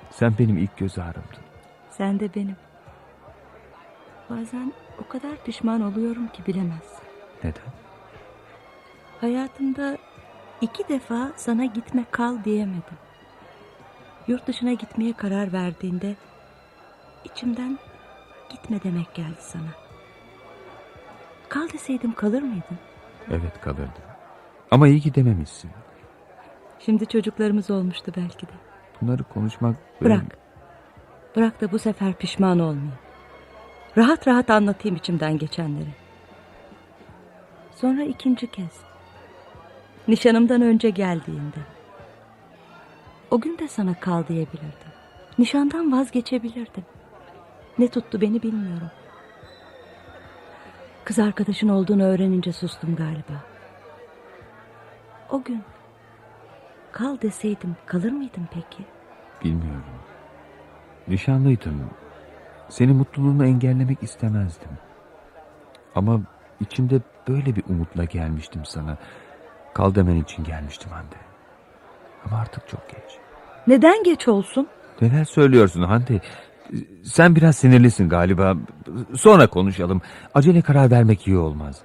Sen 0.09 0.33
benim 0.39 0.57
ilk 0.57 0.77
göz 0.77 0.99
ağrımdın. 0.99 1.43
Sen 1.89 2.19
de 2.19 2.29
benim. 2.35 2.55
Bazen 4.29 4.73
o 5.05 5.07
kadar 5.07 5.43
pişman 5.45 5.81
oluyorum 5.81 6.27
ki 6.27 6.45
bilemezsin. 6.47 7.02
Neden? 7.43 7.63
Hayatımda 9.21 9.97
iki 10.61 10.87
defa 10.89 11.31
sana 11.35 11.65
gitme 11.65 12.05
kal 12.11 12.43
diyemedim. 12.43 12.97
Yurt 14.27 14.47
dışına 14.47 14.73
gitmeye 14.73 15.13
karar 15.13 15.53
verdiğinde 15.53 16.15
içimden 17.23 17.79
gitme 18.49 18.83
demek 18.83 19.13
geldi 19.13 19.37
sana. 19.39 19.67
Kal 21.49 21.69
deseydim 21.73 22.13
kalır 22.13 22.41
mıydın? 22.41 22.77
Evet 23.31 23.61
kalırdım. 23.61 24.03
Ama 24.71 24.87
iyi 24.87 24.99
ki 24.99 25.15
dememişsin. 25.15 25.71
Şimdi 26.79 27.05
çocuklarımız 27.07 27.71
olmuştu 27.71 28.11
belki 28.17 28.47
de. 28.47 28.51
Bunları 29.01 29.23
konuşmak... 29.23 29.75
benim- 30.01 30.11
Bırak. 30.15 30.37
Bırak 31.35 31.61
da 31.61 31.71
bu 31.71 31.79
sefer 31.79 32.13
pişman 32.13 32.59
olmayayım. 32.59 32.93
Rahat 33.97 34.27
rahat 34.27 34.49
anlatayım 34.49 34.95
içimden 34.97 35.37
geçenleri. 35.37 35.89
Sonra 37.75 38.03
ikinci 38.03 38.51
kez. 38.51 38.81
Nişanımdan 40.07 40.61
önce 40.61 40.89
geldiğinde. 40.89 41.59
O 43.31 43.39
gün 43.39 43.57
de 43.57 43.67
sana 43.67 43.99
kal 43.99 44.27
diyebilirdim. 44.27 44.93
Nişandan 45.37 45.91
vazgeçebilirdim. 45.91 46.83
Ne 47.77 47.87
tuttu 47.87 48.21
beni 48.21 48.43
bilmiyorum. 48.43 48.91
Kız 51.05 51.19
arkadaşın 51.19 51.69
olduğunu 51.69 52.03
öğrenince 52.03 52.53
sustum 52.53 52.95
galiba. 52.95 53.43
O 55.29 55.43
gün 55.43 55.61
kal 56.91 57.21
deseydim 57.21 57.75
kalır 57.85 58.11
mıydın 58.11 58.47
peki? 58.53 58.83
Bilmiyorum. 59.43 59.83
Nişanlıydım. 61.07 61.89
Senin 62.69 62.95
mutluluğunu 62.95 63.45
engellemek 63.45 64.03
istemezdim. 64.03 64.71
Ama 65.95 66.21
içimde 66.63 67.01
böyle 67.27 67.55
bir 67.55 67.63
umutla 67.69 68.03
gelmiştim 68.03 68.65
sana. 68.65 68.97
Kal 69.73 69.95
demen 69.95 70.15
için 70.15 70.43
gelmiştim 70.43 70.91
Hande. 70.91 71.15
Ama 72.25 72.37
artık 72.37 72.67
çok 72.67 72.89
geç. 72.89 73.17
Neden 73.67 74.03
geç 74.03 74.27
olsun? 74.27 74.67
Neler 75.01 75.25
söylüyorsun 75.25 75.83
Hande? 75.83 76.19
Sen 77.03 77.35
biraz 77.35 77.55
sinirlisin 77.55 78.09
galiba. 78.09 78.55
Sonra 79.15 79.47
konuşalım. 79.47 80.01
Acele 80.33 80.61
karar 80.61 80.91
vermek 80.91 81.27
iyi 81.27 81.37
olmaz. 81.37 81.81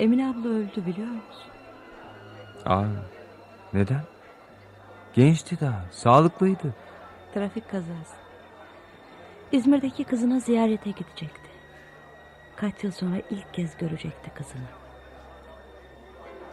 Emine 0.00 0.28
abla 0.28 0.48
öldü 0.48 0.86
biliyor 0.86 1.08
musun? 1.08 1.50
Aa, 2.66 2.84
neden? 3.72 4.02
Gençti 5.14 5.60
daha, 5.60 5.84
sağlıklıydı. 5.90 6.74
Trafik 7.34 7.70
kazası. 7.70 8.16
İzmir'deki 9.52 10.04
kızına 10.04 10.40
ziyarete 10.40 10.90
gidecekti. 10.90 11.43
Kaç 12.56 12.84
yıl 12.84 12.92
sonra 12.92 13.16
ilk 13.30 13.54
kez 13.54 13.76
görecekti 13.76 14.30
kızını. 14.34 14.66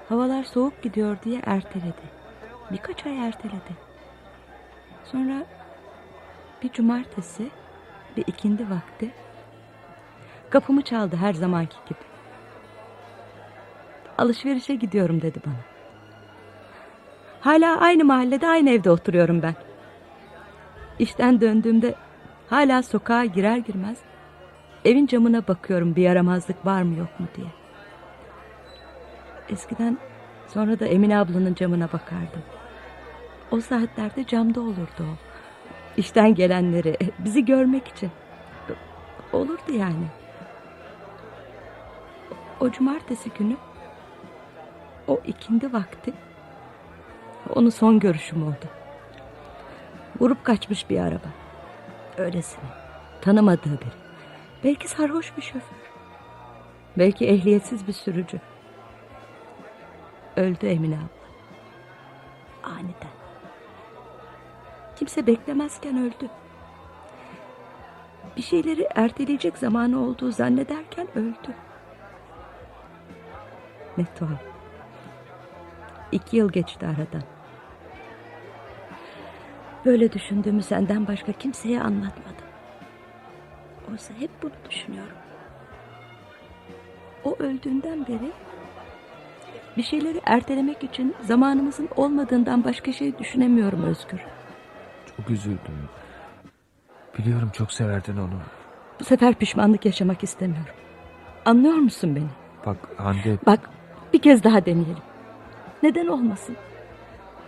Havalar 0.10 0.44
soğuk 0.44 0.82
gidiyor 0.82 1.18
diye 1.24 1.42
erteledi. 1.46 2.22
Birkaç 2.72 3.06
ay 3.06 3.28
erteledi. 3.28 3.76
Sonra 5.06 5.46
bir 6.64 6.70
cumartesi 6.72 7.50
bir 8.18 8.24
ikindi 8.28 8.70
vakti 8.70 9.12
kapımı 10.50 10.82
çaldı 10.82 11.16
her 11.16 11.34
zamanki 11.34 11.78
gibi. 11.86 12.00
Alışverişe 14.18 14.76
gidiyorum 14.76 15.22
dedi 15.22 15.40
bana. 15.46 15.56
Hala 17.42 17.80
aynı 17.80 18.06
mahallede 18.06 18.48
aynı 18.48 18.70
evde 18.70 18.92
oturuyorum 18.92 19.42
ben. 19.42 19.56
İşten 21.00 21.42
döndüğümde 21.42 21.96
hala 22.50 22.84
sokağa 22.84 23.26
girer 23.26 23.58
girmez 23.58 23.98
evin 24.86 25.08
camına 25.08 25.48
bakıyorum 25.48 25.96
bir 25.96 26.02
yaramazlık 26.02 26.66
var 26.66 26.82
mı 26.82 26.98
yok 26.98 27.20
mu 27.20 27.28
diye. 27.36 27.48
Eskiden 29.50 29.98
sonra 30.48 30.80
da 30.80 30.86
Emine 30.86 31.20
ablanın 31.20 31.54
camına 31.54 31.88
bakardım. 31.88 32.44
O 33.52 33.62
saatlerde 33.62 34.26
camda 34.26 34.62
olurdu 34.62 35.02
o. 35.02 35.16
İşten 35.98 36.36
gelenleri 36.36 36.98
bizi 37.20 37.46
görmek 37.46 37.88
için. 37.88 38.12
Olurdu 39.34 39.72
yani. 39.74 40.08
O 42.60 42.72
cumartesi 42.72 43.30
günü 43.40 43.56
o 45.08 45.20
ikindi 45.26 45.74
vakti 45.74 46.14
onun 47.56 47.70
son 47.70 48.00
görüşüm 48.00 48.44
oldu. 48.44 48.66
Vurup 50.20 50.44
kaçmış 50.44 50.90
bir 50.90 51.00
araba. 51.00 51.28
Öylesine. 52.18 52.64
Tanımadığı 53.22 53.82
biri. 53.82 54.01
Belki 54.64 54.88
sarhoş 54.88 55.38
bir 55.38 55.42
şoför. 55.42 55.92
Belki 56.98 57.28
ehliyetsiz 57.28 57.88
bir 57.88 57.94
sürücü. 57.94 58.40
Öldü 60.36 60.68
Emine 60.68 60.96
abla. 60.96 61.22
Aniden. 62.72 63.12
Kimse 64.96 65.28
beklemezken 65.28 65.98
öldü. 65.98 66.30
Bir 68.38 68.42
şeyleri 68.42 68.88
erteleyecek 68.96 69.58
zamanı 69.58 70.00
olduğu 70.00 70.32
zannederken 70.32 71.08
öldü. 71.16 71.56
Ne 73.98 74.06
tuhaf. 74.16 74.42
İki 76.12 76.38
yıl 76.38 76.52
geçti 76.52 76.86
aradan. 76.86 77.24
Böyle 79.86 80.14
düşündüğümü 80.14 80.64
senden 80.64 81.08
başka 81.08 81.32
kimseye 81.32 81.82
anlatmadım. 81.82 82.41
Oysa 83.92 84.14
hep 84.20 84.30
bunu 84.44 84.52
düşünüyorum. 84.70 85.18
O 87.24 87.36
öldüğünden 87.40 88.08
beri 88.08 88.32
bir 89.78 89.84
şeyleri 89.84 90.22
ertelemek 90.26 90.84
için 90.84 91.16
zamanımızın 91.22 91.90
olmadığından 91.96 92.64
başka 92.64 92.94
şey 92.94 93.20
düşünemiyorum 93.20 93.84
Özgür. 93.84 94.20
Çok 95.18 95.30
üzüldüm. 95.30 95.90
Biliyorum 97.18 97.50
çok 97.54 97.74
severdin 97.74 98.18
onu. 98.18 98.40
Bu 99.00 99.04
sefer 99.04 99.34
pişmanlık 99.34 99.86
yaşamak 99.86 100.24
istemiyorum. 100.24 100.76
Anlıyor 101.46 101.76
musun 101.76 102.16
beni? 102.16 102.30
Bak 102.66 102.78
Hande 102.98 103.38
Bak 103.46 103.70
bir 104.14 104.22
kez 104.22 104.44
daha 104.44 104.66
deneyelim. 104.66 105.04
Neden 105.84 106.08
olmasın? 106.08 106.56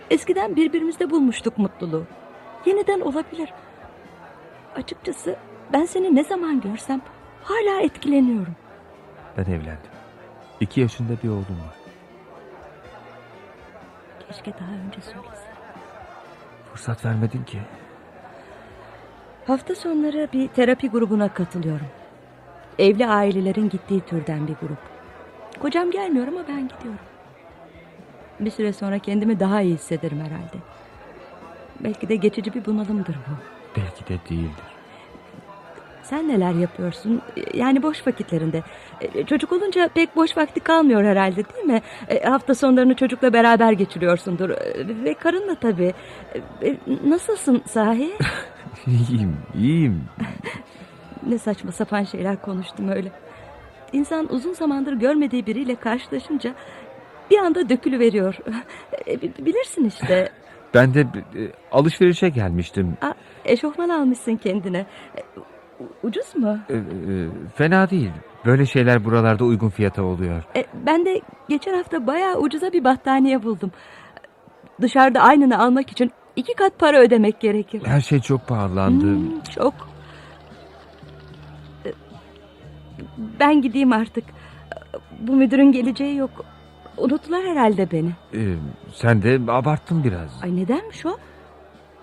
Eskiden 0.10 0.56
birbirimizde 0.56 1.10
bulmuştuk 1.10 1.58
mutluluğu. 1.58 2.04
Yeniden 2.66 3.00
olabilir. 3.00 3.50
Açıkçası 4.76 5.36
ben 5.74 5.86
seni 5.86 6.16
ne 6.16 6.24
zaman 6.24 6.62
görsem 6.62 7.02
hala 7.44 7.82
etkileniyorum. 7.82 8.56
ben 9.38 9.44
evlendim. 9.44 9.92
İki 10.60 10.82
yaşında 10.82 11.14
bir 11.24 11.30
oğlum 11.30 11.40
var. 11.40 11.76
Keşke 14.28 14.54
daha 14.54 14.72
önce 14.88 15.02
söylesin. 15.02 15.54
Fırsat 16.74 17.06
vermedin 17.06 17.44
ki. 17.44 17.60
Hafta 19.48 19.76
sonları 19.76 20.28
bir 20.34 20.48
terapi 20.48 20.90
grubuna 20.90 21.34
katılıyorum. 21.34 21.88
Evli 22.80 23.08
ailelerin 23.08 23.70
gittiği 23.70 24.02
türden 24.02 24.48
bir 24.48 24.54
grup. 24.54 24.78
Kocam 25.60 25.92
gelmiyor 25.92 26.28
ama 26.28 26.44
ben 26.48 26.68
gidiyorum. 26.68 27.00
Bir 28.40 28.52
süre 28.52 28.74
sonra 28.74 29.00
kendimi 29.00 29.40
daha 29.40 29.62
iyi 29.62 29.74
hissederim 29.74 30.20
herhalde. 30.20 30.58
Belki 31.80 32.10
de 32.10 32.16
geçici 32.16 32.54
bir 32.54 32.66
bunalımdır 32.66 33.16
bu. 33.16 33.32
Belki 33.82 34.08
de 34.08 34.18
değildir. 34.30 34.73
Sen 36.04 36.28
neler 36.28 36.52
yapıyorsun? 36.54 37.22
Yani 37.54 37.84
boş 37.84 38.08
vakitlerinde. 38.08 38.64
E, 39.02 39.24
Çocuk 39.26 39.52
olunca 39.52 39.88
pek 39.88 40.16
boş 40.16 40.38
vakti 40.38 40.60
kalmıyor 40.60 41.04
herhalde 41.04 41.36
değil 41.54 41.66
mi? 41.66 41.82
E, 42.10 42.24
Hafta 42.24 42.56
sonlarını 42.56 42.96
çocukla 42.96 43.34
beraber 43.34 43.72
geçiriyorsundur. 43.72 44.50
E, 44.50 44.58
Ve 45.04 45.14
karınla 45.14 45.56
tabii. 45.56 45.94
Nasılsın 47.06 47.62
sahi? 47.66 48.12
İyiyim, 48.88 49.38
iyiyim. 49.56 50.04
Ne 51.28 51.38
saçma 51.38 51.72
sapan 51.72 52.04
şeyler 52.04 52.42
konuştum 52.42 52.90
öyle. 52.90 53.12
İnsan 53.94 54.34
uzun 54.34 54.54
zamandır 54.54 54.94
görmediği 54.94 55.46
biriyle 55.46 55.76
karşılaşınca 55.76 56.54
bir 57.32 57.38
anda 57.38 57.70
dökülüveriyor. 57.70 58.38
Bi- 59.08 59.46
Bilirsin 59.46 59.86
işte. 59.86 60.30
Ben 60.74 60.94
de 60.94 61.08
alışverişe 61.72 62.30
gelmiştim. 62.30 62.98
Aa, 63.02 63.14
eşofman 63.46 63.90
almışsın 63.90 64.36
kendine. 64.36 64.86
Ucuz 66.04 66.36
mu? 66.36 66.58
E, 66.70 66.74
e, 66.74 66.82
fena 67.56 67.90
değil. 67.90 68.12
Böyle 68.46 68.66
şeyler 68.66 69.06
buralarda 69.06 69.44
uygun 69.46 69.70
fiyata 69.70 70.04
oluyor. 70.04 70.44
E, 70.56 70.66
ben 70.86 71.06
de 71.06 71.22
geçen 71.50 71.74
hafta 71.74 72.08
bayağı 72.08 72.38
ucuza 72.38 72.74
bir 72.74 72.84
battaniye 72.84 73.44
buldum. 73.44 73.72
Dışarıda 74.82 75.20
aynını 75.22 75.60
almak 75.64 75.92
için 75.92 76.12
iki 76.36 76.54
kat 76.54 76.80
para 76.80 77.00
ödemek 77.00 77.40
gerekir. 77.40 77.82
Her 77.86 78.02
şey 78.02 78.20
çok 78.20 78.48
pahalandı. 78.48 79.06
Hmm, 79.06 79.42
çok. 79.56 79.74
E, 81.86 81.92
Ben 83.40 83.62
gideyim 83.62 83.94
artık. 83.94 84.24
Bu 85.20 85.36
müdürün 85.36 85.72
geleceği 85.72 86.16
yok. 86.16 86.46
Unuttular 86.98 87.44
herhalde 87.44 87.92
beni. 87.92 88.10
E, 88.34 88.56
sen 88.94 89.22
de 89.24 89.40
abarttın 89.52 90.04
biraz. 90.04 90.44
Ay 90.44 90.56
nedenmiş 90.56 91.06
o? 91.06 91.18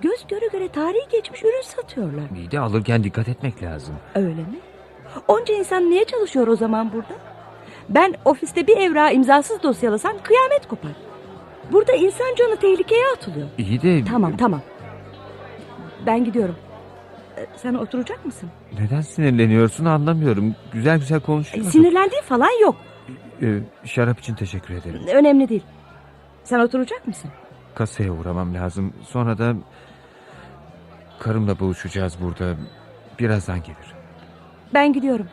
Göz 0.02 0.26
göre 0.28 0.46
göre 0.52 0.68
tarihi 0.68 1.08
geçmiş 1.12 1.42
ürün 1.42 1.62
satıyorlar. 1.62 2.22
İyi 2.36 2.50
de 2.50 2.60
alırken 2.60 3.04
dikkat 3.04 3.28
etmek 3.28 3.62
lazım. 3.62 3.94
Öyle 4.14 4.28
mi? 4.28 4.58
Onca 5.28 5.54
insan 5.54 5.90
niye 5.90 6.04
çalışıyor 6.04 6.46
o 6.46 6.56
zaman 6.56 6.92
burada? 6.92 7.14
Ben 7.88 8.14
ofiste 8.24 8.66
bir 8.66 8.76
evrağı 8.76 9.12
imzasız 9.14 9.62
dosyalasam 9.62 10.12
kıyamet 10.22 10.68
kopar. 10.68 10.92
Burada 11.72 11.92
insan 11.92 12.34
canı 12.38 12.56
tehlikeye 12.56 13.04
atılıyor. 13.16 13.48
İyi 13.58 13.82
de... 13.82 14.04
Tamam 14.04 14.36
tamam. 14.36 14.60
Ben 16.06 16.24
gidiyorum. 16.24 16.56
Ee, 17.38 17.46
Sen 17.56 17.74
oturacak 17.74 18.24
mısın? 18.26 18.48
Neden 18.80 19.00
sinirleniyorsun 19.00 19.84
anlamıyorum. 19.84 20.54
Güzel 20.72 20.98
güzel 20.98 21.16
E, 21.16 21.20
konuşuyorsun. 21.20 21.70
sinirlendiğin 21.70 22.22
falan 22.22 22.60
yok. 22.62 22.76
E, 23.42 23.58
şarap 23.84 24.18
için 24.18 24.34
teşekkür 24.34 24.74
ederim. 24.74 25.00
Önemli 25.14 25.48
değil. 25.48 25.62
Sen 26.44 26.58
oturacak 26.58 27.06
mısın? 27.06 27.30
Kasaya 27.74 28.12
uğramam 28.12 28.54
lazım. 28.54 28.92
Sonra 29.08 29.38
da... 29.38 29.54
Karımla 31.20 31.58
buluşacağız 31.58 32.16
burada. 32.20 32.56
Birazdan 33.18 33.62
gelir. 33.62 33.94
Ben 34.74 34.92
gidiyorum. 34.92 35.28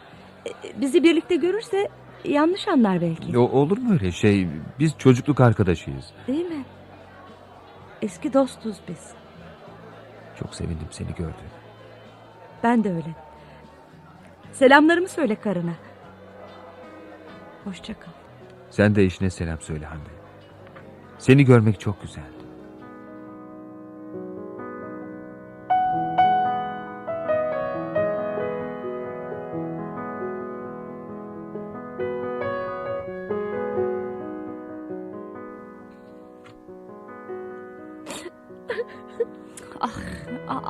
Ee, 0.47 0.81
Bizi 0.81 1.03
birlikte 1.03 1.35
görürse 1.35 1.89
yanlış 2.25 2.67
anlar 2.67 3.01
belki. 3.01 3.37
O, 3.37 3.41
olur 3.41 3.77
mu 3.77 3.93
öyle 3.93 4.11
şey? 4.11 4.47
Biz 4.79 4.97
çocukluk 4.97 5.39
arkadaşıyız. 5.41 6.05
Değil 6.27 6.45
mi? 6.45 6.65
Eski 8.01 8.33
dostuz 8.33 8.77
biz. 8.87 9.11
Çok 10.39 10.55
sevindim 10.55 10.87
seni 10.91 11.07
gördüğüm. 11.07 11.51
Ben 12.63 12.83
de 12.83 12.89
öyle. 12.89 13.15
Selamlarımı 14.51 15.07
söyle 15.07 15.35
karına. 15.35 15.73
Hoşça 17.63 17.93
kal. 17.93 18.11
Sen 18.69 18.95
de 18.95 19.03
eşine 19.03 19.29
selam 19.29 19.61
söyle 19.61 19.85
Hande. 19.85 20.09
Seni 21.17 21.45
görmek 21.45 21.79
çok 21.79 22.01
güzeldi. 22.01 22.36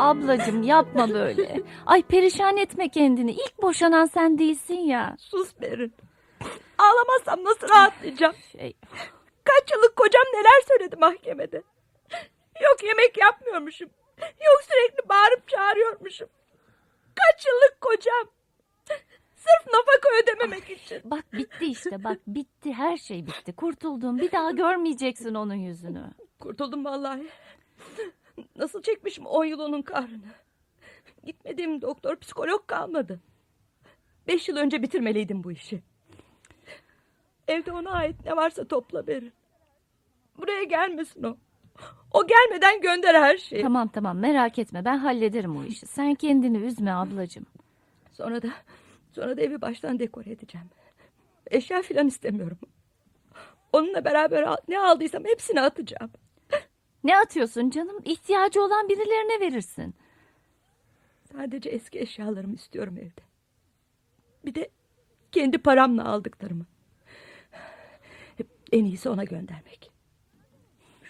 A- 0.07 0.09
ablacığım 0.09 0.63
yapma 0.63 1.09
böyle. 1.09 1.61
Ay 1.85 2.03
perişan 2.03 2.57
etme 2.57 2.89
kendini. 2.89 3.31
İlk 3.31 3.61
boşanan 3.61 4.05
sen 4.05 4.37
değilsin 4.37 4.79
ya. 4.79 5.15
Sus 5.19 5.61
Berin. 5.61 5.93
Ağlamazsam 6.77 7.43
nasıl 7.43 7.69
rahatlayacağım? 7.69 8.35
Şey, 8.51 8.73
Kaç 9.43 9.71
yıllık 9.75 9.95
kocam 9.95 10.23
neler 10.33 10.61
söyledi 10.67 10.95
mahkemede. 10.95 11.63
Yok 12.61 12.83
yemek 12.83 13.17
yapmıyormuşum. 13.17 13.89
Yok 14.21 14.61
sürekli 14.69 15.09
bağırıp 15.09 15.47
çağırıyormuşum. 15.47 16.27
Kaç 17.15 17.45
yıllık 17.45 17.81
kocam. 17.81 18.27
Sırf 19.35 19.73
nafaka 19.73 20.09
ödememek 20.23 20.69
için. 20.69 21.01
bak 21.05 21.33
bitti 21.33 21.65
işte 21.65 22.03
bak 22.03 22.17
bitti 22.27 22.73
her 22.73 22.97
şey 22.97 23.25
bitti. 23.27 23.55
Kurtuldun 23.55 24.17
bir 24.17 24.31
daha 24.31 24.51
görmeyeceksin 24.51 25.33
onun 25.33 25.53
yüzünü. 25.55 26.03
Kurtuldum 26.39 26.85
vallahi. 26.85 27.27
Nasıl 28.55 28.81
çekmişim 28.81 29.25
on 29.25 29.45
yıl 29.45 29.59
onun 29.59 29.81
kahrını. 29.81 30.31
Gitmediğim 31.23 31.81
doktor 31.81 32.15
psikolog 32.15 32.67
kalmadı. 32.67 33.19
Beş 34.27 34.49
yıl 34.49 34.57
önce 34.57 34.81
bitirmeliydim 34.81 35.43
bu 35.43 35.51
işi. 35.51 35.81
Evde 37.47 37.71
ona 37.71 37.91
ait 37.91 38.25
ne 38.25 38.35
varsa 38.35 38.67
topla 38.67 39.07
verin. 39.07 39.33
Buraya 40.37 40.63
gelmesin 40.63 41.23
o. 41.23 41.37
O 42.13 42.27
gelmeden 42.27 42.81
gönder 42.81 43.15
her 43.15 43.37
şeyi. 43.37 43.61
Tamam 43.61 43.87
tamam 43.87 44.17
merak 44.17 44.59
etme 44.59 44.85
ben 44.85 44.97
hallederim 44.97 45.57
o 45.57 45.63
işi. 45.63 45.85
Sen 45.85 46.15
kendini 46.15 46.57
üzme 46.57 46.91
ablacığım. 46.93 47.45
Sonra 48.13 48.41
da 48.41 48.47
sonra 49.11 49.37
da 49.37 49.41
evi 49.41 49.61
baştan 49.61 49.99
dekore 49.99 50.31
edeceğim. 50.31 50.67
Eşya 51.51 51.81
filan 51.81 52.07
istemiyorum. 52.07 52.57
Onunla 53.73 54.05
beraber 54.05 54.55
ne 54.67 54.79
aldıysam 54.79 55.25
hepsini 55.25 55.61
atacağım. 55.61 56.11
Ne 57.07 57.17
atıyorsun 57.17 57.69
canım? 57.69 58.01
İhtiyacı 58.05 58.63
olan 58.63 58.89
birilerine 58.89 59.39
verirsin. 59.39 59.95
Sadece 61.31 61.69
eski 61.69 61.99
eşyalarımı 61.99 62.55
istiyorum 62.55 62.97
evde. 62.97 63.21
Bir 64.45 64.55
de 64.55 64.69
kendi 65.31 65.57
paramla 65.57 66.05
aldıklarımı. 66.05 66.65
En 68.71 68.85
iyisi 68.85 69.09
ona 69.09 69.23
göndermek. 69.23 69.91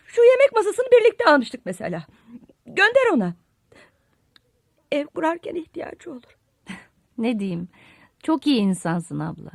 Şu 0.06 0.22
yemek 0.24 0.54
masasını 0.54 0.86
birlikte 0.92 1.26
almıştık 1.26 1.62
mesela. 1.66 2.06
Gönder 2.66 3.14
ona. 3.14 3.34
Ev 4.92 5.06
kurarken 5.06 5.56
ihtiyacı 5.56 6.12
olur. 6.12 6.38
Ne 7.18 7.40
diyeyim? 7.40 7.68
Çok 8.24 8.48
iyi 8.48 8.60
insansın 8.60 9.20
abla. 9.20 9.52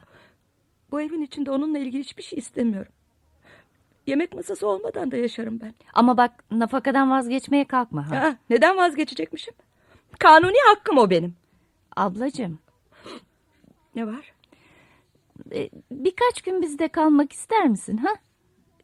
Bu 0.91 1.01
evin 1.01 1.23
içinde 1.23 1.51
onunla 1.51 1.79
ilgili 1.79 2.01
hiçbir 2.01 2.23
şey 2.23 2.39
istemiyorum. 2.39 2.93
Yemek 4.07 4.35
masası 4.35 4.67
olmadan 4.69 5.11
da 5.11 5.17
yaşarım 5.17 5.61
ben. 5.61 5.75
Ama 5.95 6.17
bak 6.17 6.45
nafakadan 6.51 7.11
vazgeçmeye 7.11 7.65
kalkma. 7.65 8.11
Ha? 8.11 8.17
Ha, 8.23 8.37
neden 8.51 8.77
vazgeçecekmişim? 8.77 9.55
Kanuni 10.19 10.57
hakkım 10.69 10.99
o 10.99 11.11
benim. 11.11 11.35
Ablacığım 11.97 12.59
Ne 13.95 14.07
var? 14.07 14.33
e, 15.53 15.71
birkaç 15.91 16.43
gün 16.43 16.63
bizde 16.63 16.89
kalmak 16.89 17.33
ister 17.33 17.69
misin? 17.69 17.97
ha? 17.97 18.09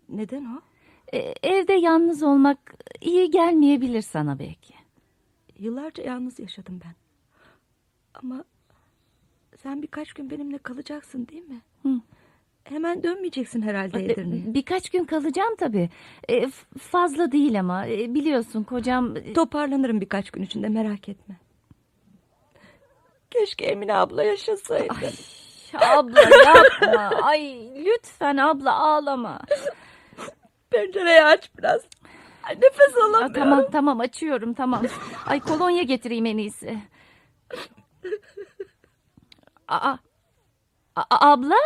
Neden 0.09 0.45
o? 0.45 0.61
E, 1.13 1.19
evde 1.43 1.73
yalnız 1.73 2.23
olmak 2.23 2.59
iyi 3.01 3.31
gelmeyebilir 3.31 4.03
sana 4.03 4.39
belki. 4.39 4.75
Yıllarca 5.59 6.03
yalnız 6.05 6.39
yaşadım 6.39 6.81
ben. 6.85 6.95
Ama 8.15 8.45
sen 9.63 9.83
birkaç 9.83 10.13
gün 10.13 10.31
benimle 10.31 10.59
kalacaksın 10.59 11.27
değil 11.29 11.45
mi? 11.49 11.61
Hı. 11.83 11.89
Hemen 12.69 13.03
dönmeyeceksin 13.03 13.63
herhalde 13.63 14.05
Edirne'ye. 14.05 14.43
Birkaç 14.55 14.91
gün 14.91 15.05
kalacağım 15.05 15.57
tabii. 15.57 15.91
E, 16.31 16.47
fazla 16.79 17.33
değil 17.33 17.61
ama 17.61 17.87
e, 17.87 18.15
biliyorsun 18.15 18.65
kocam... 18.65 19.17
e, 19.17 19.33
Toparlanırım 19.33 20.01
birkaç 20.01 20.31
gün 20.31 20.43
içinde 20.43 20.69
merak 20.69 21.09
etme. 21.09 21.37
Keşke 23.31 23.65
Emine 23.67 23.95
abla 23.95 24.23
yaşasaydı. 24.25 24.95
abla 25.75 26.21
yapma. 26.21 27.11
Ay 27.23 27.69
lütfen 27.85 28.37
abla 28.37 28.79
ağlama. 28.79 29.41
Pencereyi 30.71 31.23
aç 31.23 31.51
biraz. 31.59 31.83
Ay, 32.43 32.55
nefes 32.55 32.97
alamıyorum. 32.97 33.33
tamam 33.35 33.65
tamam 33.73 34.01
açıyorum 34.01 34.55
tamam. 34.55 34.83
Ay 35.27 35.41
kolonya 35.41 35.83
getireyim 35.83 36.27
en 36.27 36.37
iyisi. 36.39 36.79
Aa, 39.69 39.97
A- 40.97 41.31
abla? 41.33 41.57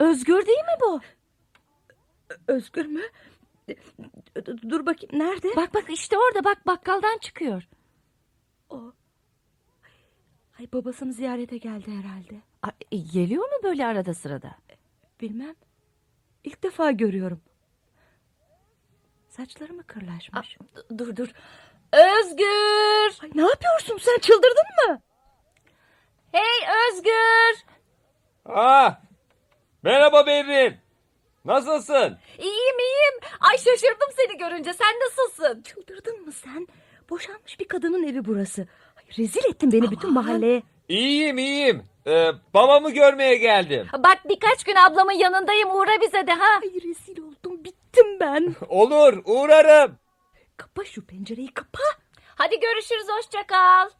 Özgür 0.00 0.46
değil 0.46 0.58
mi 0.58 0.78
bu? 0.80 1.00
Özgür 2.48 2.86
mü? 2.86 3.02
Dur 4.70 4.86
bakayım 4.86 5.18
nerede? 5.18 5.56
Bak 5.56 5.74
bak 5.74 5.84
işte 5.90 6.16
orada 6.18 6.44
bak 6.44 6.66
bakkaldan 6.66 7.18
çıkıyor. 7.18 7.62
Ay 10.58 10.72
babasını 10.72 11.12
ziyarete 11.12 11.56
geldi 11.58 11.90
herhalde. 11.90 12.42
Ay, 12.62 12.72
e, 12.92 12.96
geliyor 12.96 13.42
mu 13.44 13.58
böyle 13.62 13.86
arada 13.86 14.14
sırada? 14.14 14.56
Bilmem. 15.20 15.54
İlk 16.44 16.62
defa 16.62 16.90
görüyorum. 16.90 17.40
Saçları 19.28 19.72
mı 19.72 19.84
kırlaşmış? 19.86 20.56
Dur 20.98 21.16
dur. 21.16 21.28
Özgür! 21.92 23.22
Ay, 23.22 23.30
ne 23.34 23.42
yapıyorsun 23.42 23.98
sen 23.98 24.18
çıldırdın 24.18 24.88
mı? 24.88 25.00
Hey 26.32 26.68
Özgür! 26.92 27.64
Ah! 28.44 29.03
Merhaba 29.84 30.26
Berrin. 30.26 30.76
Nasılsın? 31.44 32.18
İyiyim 32.38 32.78
iyiyim. 32.78 33.20
Ay 33.40 33.56
şaşırdım 33.58 34.08
seni 34.16 34.38
görünce. 34.38 34.72
Sen 34.72 34.94
nasılsın? 35.04 35.62
Çıldırdın 35.62 36.24
mı 36.24 36.32
sen? 36.32 36.68
Boşanmış 37.10 37.60
bir 37.60 37.68
kadının 37.68 38.02
evi 38.08 38.24
burası. 38.24 38.68
Ay, 38.96 39.04
rezil 39.18 39.44
ettin 39.50 39.72
beni 39.72 39.90
bütün 39.90 40.12
mahalleye. 40.12 40.62
İyiyim 40.88 41.38
iyiyim. 41.38 41.82
Ee, 42.06 42.30
babamı 42.54 42.90
görmeye 42.90 43.36
geldim. 43.36 43.86
Bak 43.98 44.18
birkaç 44.28 44.64
gün 44.64 44.74
ablamın 44.74 45.12
yanındayım. 45.12 45.70
Uğra 45.70 46.00
bize 46.00 46.26
de 46.26 46.32
ha. 46.32 46.60
Ay 46.62 46.70
rezil 46.88 47.18
oldum 47.22 47.64
bittim 47.64 48.20
ben. 48.20 48.54
Olur 48.68 49.22
uğrarım. 49.24 49.98
Kapa 50.56 50.84
şu 50.84 51.06
pencereyi 51.06 51.54
kapa. 51.54 51.82
Hadi 52.34 52.60
görüşürüz 52.60 53.06
hoşça 53.16 53.46
kal. 53.46 53.90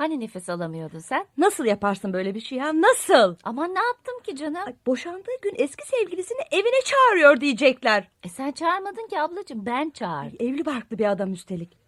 Hani 0.00 0.20
nefes 0.20 0.48
alamıyordun 0.48 0.98
sen? 0.98 1.26
Nasıl 1.38 1.64
yaparsın 1.64 2.12
böyle 2.12 2.34
bir 2.34 2.40
şey 2.40 2.58
ya? 2.58 2.80
Nasıl? 2.80 3.36
Aman 3.44 3.74
ne 3.74 3.78
yaptım 3.78 4.14
ki 4.24 4.36
canım? 4.36 4.62
Ay, 4.66 4.74
boşandığı 4.86 5.40
gün 5.42 5.54
eski 5.56 5.88
sevgilisini 5.88 6.38
evine 6.50 6.80
çağırıyor 6.84 7.40
diyecekler. 7.40 8.08
E 8.22 8.28
sen 8.28 8.52
çağırmadın 8.52 9.08
ki 9.08 9.20
ablacığım 9.20 9.66
ben 9.66 9.90
çağırdım. 9.90 10.36
Ay, 10.40 10.48
evli 10.48 10.66
barklı 10.66 10.98
bir 10.98 11.10
adam 11.10 11.32
üstelik. 11.32 11.78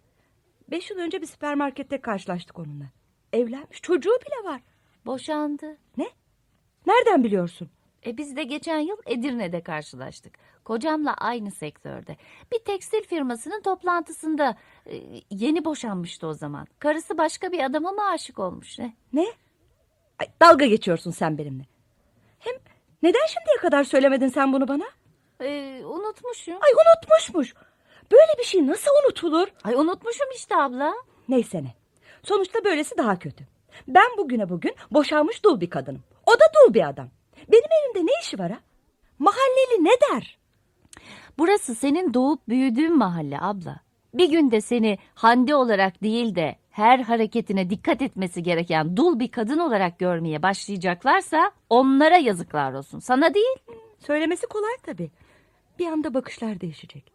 Beş 0.71 0.89
yıl 0.91 0.97
önce 0.97 1.21
bir 1.21 1.27
süpermarkette 1.27 2.01
karşılaştık 2.01 2.59
onunla. 2.59 2.85
Evlenmiş 3.33 3.81
çocuğu 3.81 4.17
bile 4.25 4.49
var. 4.49 4.61
Boşandı. 5.05 5.77
Ne? 5.97 6.07
Nereden 6.87 7.23
biliyorsun? 7.23 7.69
E 8.05 8.17
biz 8.17 8.35
de 8.35 8.43
geçen 8.43 8.79
yıl 8.79 8.97
Edirne'de 9.05 9.63
karşılaştık. 9.63 10.39
Kocamla 10.63 11.13
aynı 11.13 11.51
sektörde. 11.51 12.17
Bir 12.51 12.59
tekstil 12.59 13.03
firmasının 13.03 13.61
toplantısında 13.61 14.55
e, 14.85 15.01
yeni 15.29 15.65
boşanmıştı 15.65 16.27
o 16.27 16.33
zaman. 16.33 16.67
Karısı 16.79 17.17
başka 17.17 17.51
bir 17.51 17.63
adama 17.63 17.91
mı 17.91 18.01
aşık 18.09 18.39
olmuş 18.39 18.79
ne? 18.79 18.93
Ne? 19.13 19.25
Ay, 20.19 20.27
dalga 20.41 20.65
geçiyorsun 20.65 21.11
sen 21.11 21.37
benimle. 21.37 21.63
Hem 22.39 22.53
neden 23.03 23.25
şimdiye 23.25 23.57
kadar 23.61 23.83
söylemedin 23.83 24.27
sen 24.27 24.53
bunu 24.53 24.67
bana? 24.67 24.85
E, 25.41 25.81
unutmuşum. 25.85 26.53
Ay 26.53 26.71
unutmuşmuş. 26.71 27.53
Böyle 28.11 28.39
bir 28.39 28.43
şey 28.43 28.67
nasıl 28.67 28.91
unutulur? 29.05 29.47
Ay 29.63 29.75
unutmuşum 29.75 30.27
işte 30.35 30.55
abla. 30.55 30.93
Neyse 31.29 31.63
ne. 31.63 31.73
Sonuçta 32.23 32.63
böylesi 32.65 32.97
daha 32.97 33.19
kötü. 33.19 33.47
Ben 33.87 34.17
bugüne 34.17 34.49
bugün 34.49 34.75
boşanmış 34.91 35.43
dul 35.43 35.61
bir 35.61 35.69
kadınım. 35.69 36.03
O 36.25 36.31
da 36.31 36.43
dul 36.55 36.73
bir 36.73 36.89
adam. 36.89 37.09
Benim 37.51 37.69
evimde 37.83 38.11
ne 38.11 38.11
işi 38.21 38.39
var 38.39 38.51
ha? 38.51 38.59
Mahalleli 39.19 39.83
ne 39.83 39.91
der? 39.91 40.37
Burası 41.37 41.75
senin 41.75 42.13
doğup 42.13 42.49
büyüdüğün 42.49 42.97
mahalle 42.97 43.37
abla. 43.41 43.79
Bir 44.13 44.29
günde 44.29 44.61
seni 44.61 44.97
Hande 45.15 45.55
olarak 45.55 46.03
değil 46.03 46.35
de 46.35 46.55
her 46.71 46.99
hareketine 46.99 47.69
dikkat 47.69 48.01
etmesi 48.01 48.43
gereken 48.43 48.97
dul 48.97 49.19
bir 49.19 49.27
kadın 49.27 49.59
olarak 49.59 49.99
görmeye 49.99 50.43
başlayacaklarsa 50.43 51.51
onlara 51.69 52.17
yazıklar 52.17 52.73
olsun. 52.73 52.99
Sana 52.99 53.33
değil. 53.33 53.57
Söylemesi 53.99 54.47
kolay 54.47 54.77
tabii. 54.83 55.11
Bir 55.79 55.87
anda 55.87 56.13
bakışlar 56.13 56.61
değişecek. 56.61 57.13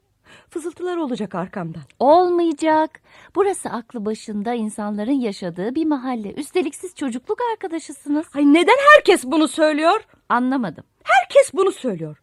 Fızıltılar 0.51 0.97
olacak 0.97 1.35
arkamdan. 1.35 1.83
Olmayacak. 1.99 3.01
Burası 3.35 3.71
aklı 3.71 4.05
başında 4.05 4.55
insanların 4.55 5.21
yaşadığı 5.21 5.75
bir 5.75 5.87
mahalle. 5.87 6.33
Üstelik 6.33 6.75
siz 6.75 6.95
çocukluk 6.95 7.39
arkadaşısınız. 7.53 8.27
Ay 8.35 8.53
neden 8.53 8.77
herkes 8.95 9.25
bunu 9.25 9.49
söylüyor? 9.49 10.01
Anlamadım. 10.29 10.85
Herkes 11.05 11.55
bunu 11.55 11.73
söylüyor. 11.73 12.19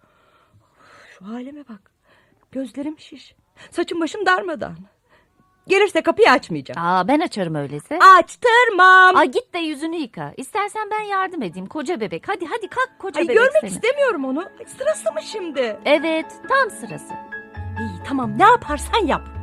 Şu 1.19 1.25
halime 1.27 1.67
bak. 1.69 1.91
Gözlerim 2.51 2.99
şiş. 2.99 3.35
Saçım 3.71 4.01
başım 4.01 4.25
darmadan. 4.25 4.75
Gelirse 5.67 6.01
kapıyı 6.01 6.31
açmayacağım. 6.31 6.81
Aa 6.87 7.07
ben 7.07 7.19
açarım 7.19 7.55
öyleyse. 7.55 7.99
Açtırmam. 8.19 9.15
Aa 9.15 9.25
git 9.25 9.53
de 9.53 9.59
yüzünü 9.59 9.95
yıka. 9.95 10.33
İstersen 10.37 10.89
ben 10.91 11.01
yardım 11.01 11.41
edeyim 11.41 11.67
koca 11.67 11.99
bebek. 11.99 12.27
Hadi 12.29 12.45
hadi 12.45 12.67
kalk 12.67 12.99
koca 12.99 13.19
Ay 13.19 13.23
bebek 13.27 13.35
görmek 13.37 13.61
seni. 13.61 13.69
istemiyorum 13.69 14.25
onu. 14.25 14.39
Ay, 14.59 14.65
sırası 14.77 15.11
mı 15.13 15.21
şimdi? 15.23 15.79
Evet 15.85 16.25
tam 16.49 16.69
sırası. 16.71 17.13
İyi 17.79 18.03
tamam 18.07 18.37
ne 18.39 18.43
yaparsan 18.43 19.05
yap. 19.05 19.34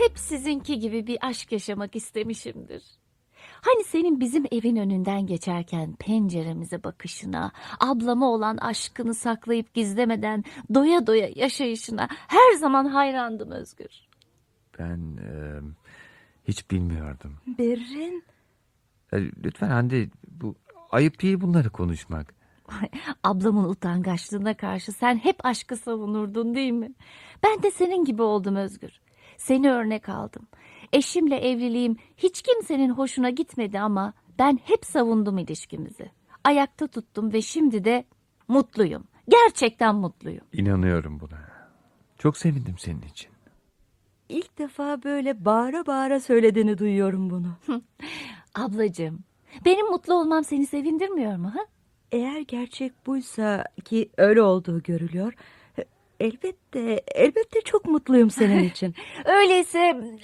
Hep 0.00 0.18
sizinki 0.18 0.78
gibi 0.78 1.06
bir 1.06 1.18
aşk 1.20 1.52
yaşamak 1.52 1.96
istemişimdir. 1.96 2.82
Hani 3.62 3.84
senin 3.84 4.20
bizim 4.20 4.44
evin 4.52 4.76
önünden 4.76 5.26
geçerken 5.26 5.96
penceremize 5.96 6.84
bakışına, 6.84 7.52
ablama 7.80 8.30
olan 8.30 8.56
aşkını 8.56 9.14
saklayıp 9.14 9.74
gizlemeden 9.74 10.44
doya 10.74 11.06
doya 11.06 11.30
yaşayışına 11.36 12.08
her 12.10 12.52
zaman 12.52 12.84
hayrandım 12.84 13.50
Özgür. 13.50 14.08
Ben 14.78 15.16
e, 15.16 15.60
hiç 16.44 16.70
bilmiyordum. 16.70 17.36
Berrin. 17.46 18.24
E, 19.12 19.16
lütfen 19.44 19.68
Hande 19.68 20.08
bu 20.30 20.54
ayıp 20.90 21.22
değil 21.22 21.40
bunları 21.40 21.70
konuşmak. 21.70 22.34
Ablamın 23.24 23.64
utangaçlığına 23.64 24.54
karşı 24.54 24.92
sen 24.92 25.16
hep 25.16 25.46
aşkı 25.46 25.76
savunurdun 25.76 26.54
değil 26.54 26.72
mi? 26.72 26.94
Ben 27.44 27.62
de 27.62 27.70
senin 27.70 28.04
gibi 28.04 28.22
oldum 28.22 28.56
Özgür. 28.56 29.00
Seni 29.40 29.70
örnek 29.70 30.08
aldım. 30.08 30.46
Eşimle 30.92 31.36
evliliğim 31.36 31.96
hiç 32.16 32.42
kimsenin 32.42 32.90
hoşuna 32.90 33.30
gitmedi 33.30 33.80
ama 33.80 34.12
ben 34.38 34.58
hep 34.64 34.84
savundum 34.84 35.38
ilişkimizi. 35.38 36.10
Ayakta 36.44 36.86
tuttum 36.86 37.32
ve 37.32 37.42
şimdi 37.42 37.84
de 37.84 38.04
mutluyum. 38.48 39.04
Gerçekten 39.28 39.94
mutluyum. 39.94 40.44
İnanıyorum 40.52 41.20
buna. 41.20 41.38
Çok 42.18 42.36
sevindim 42.36 42.74
senin 42.78 43.02
için. 43.02 43.30
İlk 44.28 44.58
defa 44.58 45.02
böyle 45.02 45.44
bağıra 45.44 45.86
bağıra 45.86 46.20
söylediğini 46.20 46.78
duyuyorum 46.78 47.30
bunu. 47.30 47.80
Ablacığım, 48.54 49.24
benim 49.64 49.86
mutlu 49.90 50.14
olmam 50.14 50.44
seni 50.44 50.66
sevindirmiyor 50.66 51.36
mu? 51.36 51.54
Ha? 51.54 51.60
Eğer 52.12 52.40
gerçek 52.40 53.06
buysa 53.06 53.64
ki 53.84 54.10
öyle 54.16 54.42
olduğu 54.42 54.82
görülüyor. 54.82 55.34
Elbette, 56.20 57.02
elbette 57.14 57.60
çok 57.64 57.84
mutluyum 57.84 58.30
senin 58.30 58.64
için. 58.64 58.94
Öyleyse 59.24 59.78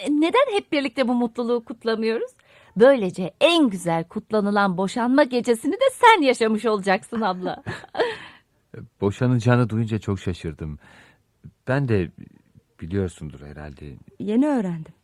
neden 0.09 0.57
hep 0.57 0.73
birlikte 0.73 1.09
bu 1.09 1.15
mutluluğu 1.15 1.65
kutlamıyoruz? 1.65 2.31
Böylece 2.77 3.35
en 3.41 3.71
güzel 3.71 4.05
kutlanılan 4.05 4.77
boşanma 4.77 5.23
gecesini 5.23 5.73
de 5.73 5.85
sen 5.93 6.23
yaşamış 6.23 6.67
olacaksın 6.67 7.21
abla. 7.21 7.63
Boşanacağını 9.01 9.69
duyunca 9.69 9.99
çok 9.99 10.21
şaşırdım. 10.21 10.79
Ben 11.69 11.89
de 11.89 12.11
biliyorsundur 12.81 13.41
herhalde. 13.41 13.97
Yeni 14.19 14.47
öğrendim. 14.47 14.95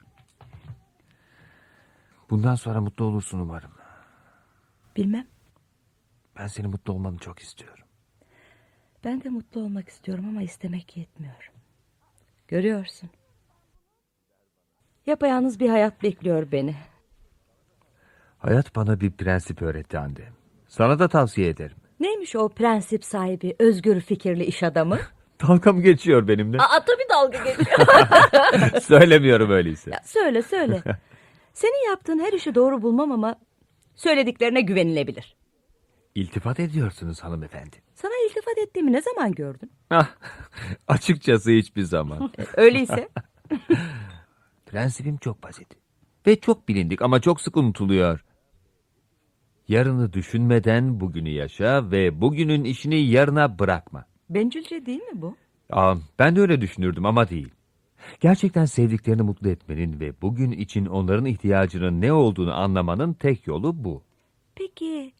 Bundan 2.30 2.54
sonra 2.54 2.80
mutlu 2.80 3.04
olursun 3.04 3.38
umarım. 3.38 3.70
Bilmem. 4.96 5.26
Ben 6.38 6.46
senin 6.46 6.70
mutlu 6.70 6.92
olmanı 6.92 7.18
çok 7.18 7.38
istiyorum. 7.38 7.81
Ben 9.04 9.24
de 9.24 9.28
mutlu 9.28 9.60
olmak 9.60 9.88
istiyorum 9.88 10.24
ama 10.28 10.42
istemek 10.42 10.96
yetmiyor. 10.96 11.50
Görüyorsun. 12.48 13.10
Yapayalnız 15.06 15.60
bir 15.60 15.68
hayat 15.68 16.02
bekliyor 16.02 16.52
beni. 16.52 16.74
Hayat 18.38 18.76
bana 18.76 19.00
bir 19.00 19.10
prensip 19.10 19.62
öğretti 19.62 19.98
Hande. 19.98 20.28
Sana 20.68 20.98
da 20.98 21.08
tavsiye 21.08 21.48
ederim. 21.48 21.76
Neymiş 22.00 22.36
o 22.36 22.48
prensip 22.48 23.04
sahibi, 23.04 23.56
özgür 23.58 24.00
fikirli 24.00 24.44
iş 24.44 24.62
adamı? 24.62 24.98
Dalga 25.48 25.72
mı 25.72 25.82
geçiyor 25.82 26.28
benimle? 26.28 26.58
Aa 26.58 26.84
tabii 26.84 27.08
dalga 27.10 27.38
geçiyor. 27.44 27.78
Söylemiyorum 28.82 29.50
öyleyse. 29.50 29.90
Ya 29.90 30.00
söyle 30.04 30.42
söyle. 30.42 30.82
Senin 31.54 31.88
yaptığın 31.90 32.18
her 32.18 32.32
işi 32.32 32.54
doğru 32.54 32.82
bulmam 32.82 33.12
ama 33.12 33.34
söylediklerine 33.94 34.60
güvenilebilir. 34.60 35.36
İltifat 36.14 36.60
ediyorsunuz 36.60 37.20
hanımefendi. 37.20 37.76
Sana 37.94 38.12
iltifat 38.28 38.58
ettiğimi 38.58 38.92
ne 38.92 39.02
zaman 39.02 39.32
gördün? 39.32 39.70
Ah, 39.90 40.08
Açıkçası 40.88 41.50
hiçbir 41.50 41.82
zaman. 41.82 42.32
E, 42.38 42.44
Öyleyse 42.60 43.08
Prensibim 44.66 45.16
çok 45.16 45.42
basit. 45.42 45.68
Ve 46.26 46.40
çok 46.40 46.68
bilindik 46.68 47.02
ama 47.02 47.20
çok 47.20 47.40
sık 47.40 47.56
unutuluyor. 47.56 48.24
Yarını 49.68 50.12
düşünmeden 50.12 51.00
bugünü 51.00 51.28
yaşa 51.30 51.90
ve 51.90 52.20
bugünün 52.20 52.64
işini 52.64 52.96
yarına 53.00 53.58
bırakma. 53.58 54.04
bencilce 54.30 54.86
değil 54.86 55.02
mi 55.02 55.22
bu? 55.22 55.36
Aa, 55.70 55.94
ben 56.18 56.36
de 56.36 56.40
öyle 56.40 56.60
düşünürdüm 56.60 57.06
ama 57.06 57.28
değil. 57.28 57.48
Gerçekten 58.20 58.64
sevdiklerini 58.64 59.22
mutlu 59.22 59.48
etmenin 59.48 60.00
ve 60.00 60.12
bugün 60.22 60.50
için 60.50 60.86
onların 60.86 61.24
ihtiyacının 61.24 62.00
ne 62.00 62.12
olduğunu 62.12 62.54
anlamanın 62.54 63.12
tek 63.12 63.46
yolu 63.46 63.84
bu. 63.84 64.02
Peki 64.54 65.12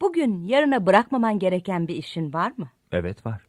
bugün 0.00 0.42
yarına 0.46 0.86
bırakmaman 0.86 1.38
gereken 1.38 1.88
bir 1.88 1.94
işin 1.94 2.32
var 2.32 2.52
mı? 2.56 2.68
Evet 2.92 3.26
var. 3.26 3.40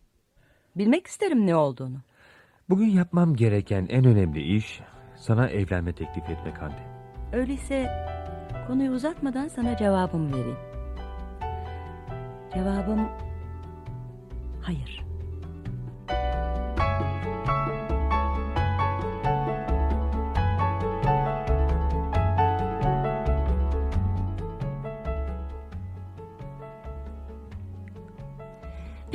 Bilmek 0.76 1.08
isterim 1.08 1.48
ne 1.48 1.56
olduğunu. 1.56 1.98
Bugün 2.70 2.88
yapmam 2.88 3.36
gereken 3.36 3.88
en 3.90 4.06
önemli 4.06 4.56
iş 4.56 4.82
sana 5.16 5.50
evlenme 5.50 5.94
teklif 5.94 6.30
etmek 6.30 6.62
Hande. 6.62 6.84
Öyleyse 7.34 8.08
konuyu 8.68 8.92
uzatmadan 8.92 9.48
sana 9.48 9.78
cevabımı 9.78 10.38
vereyim. 10.38 10.58
Cevabım 12.54 13.10
hayır. 14.62 15.11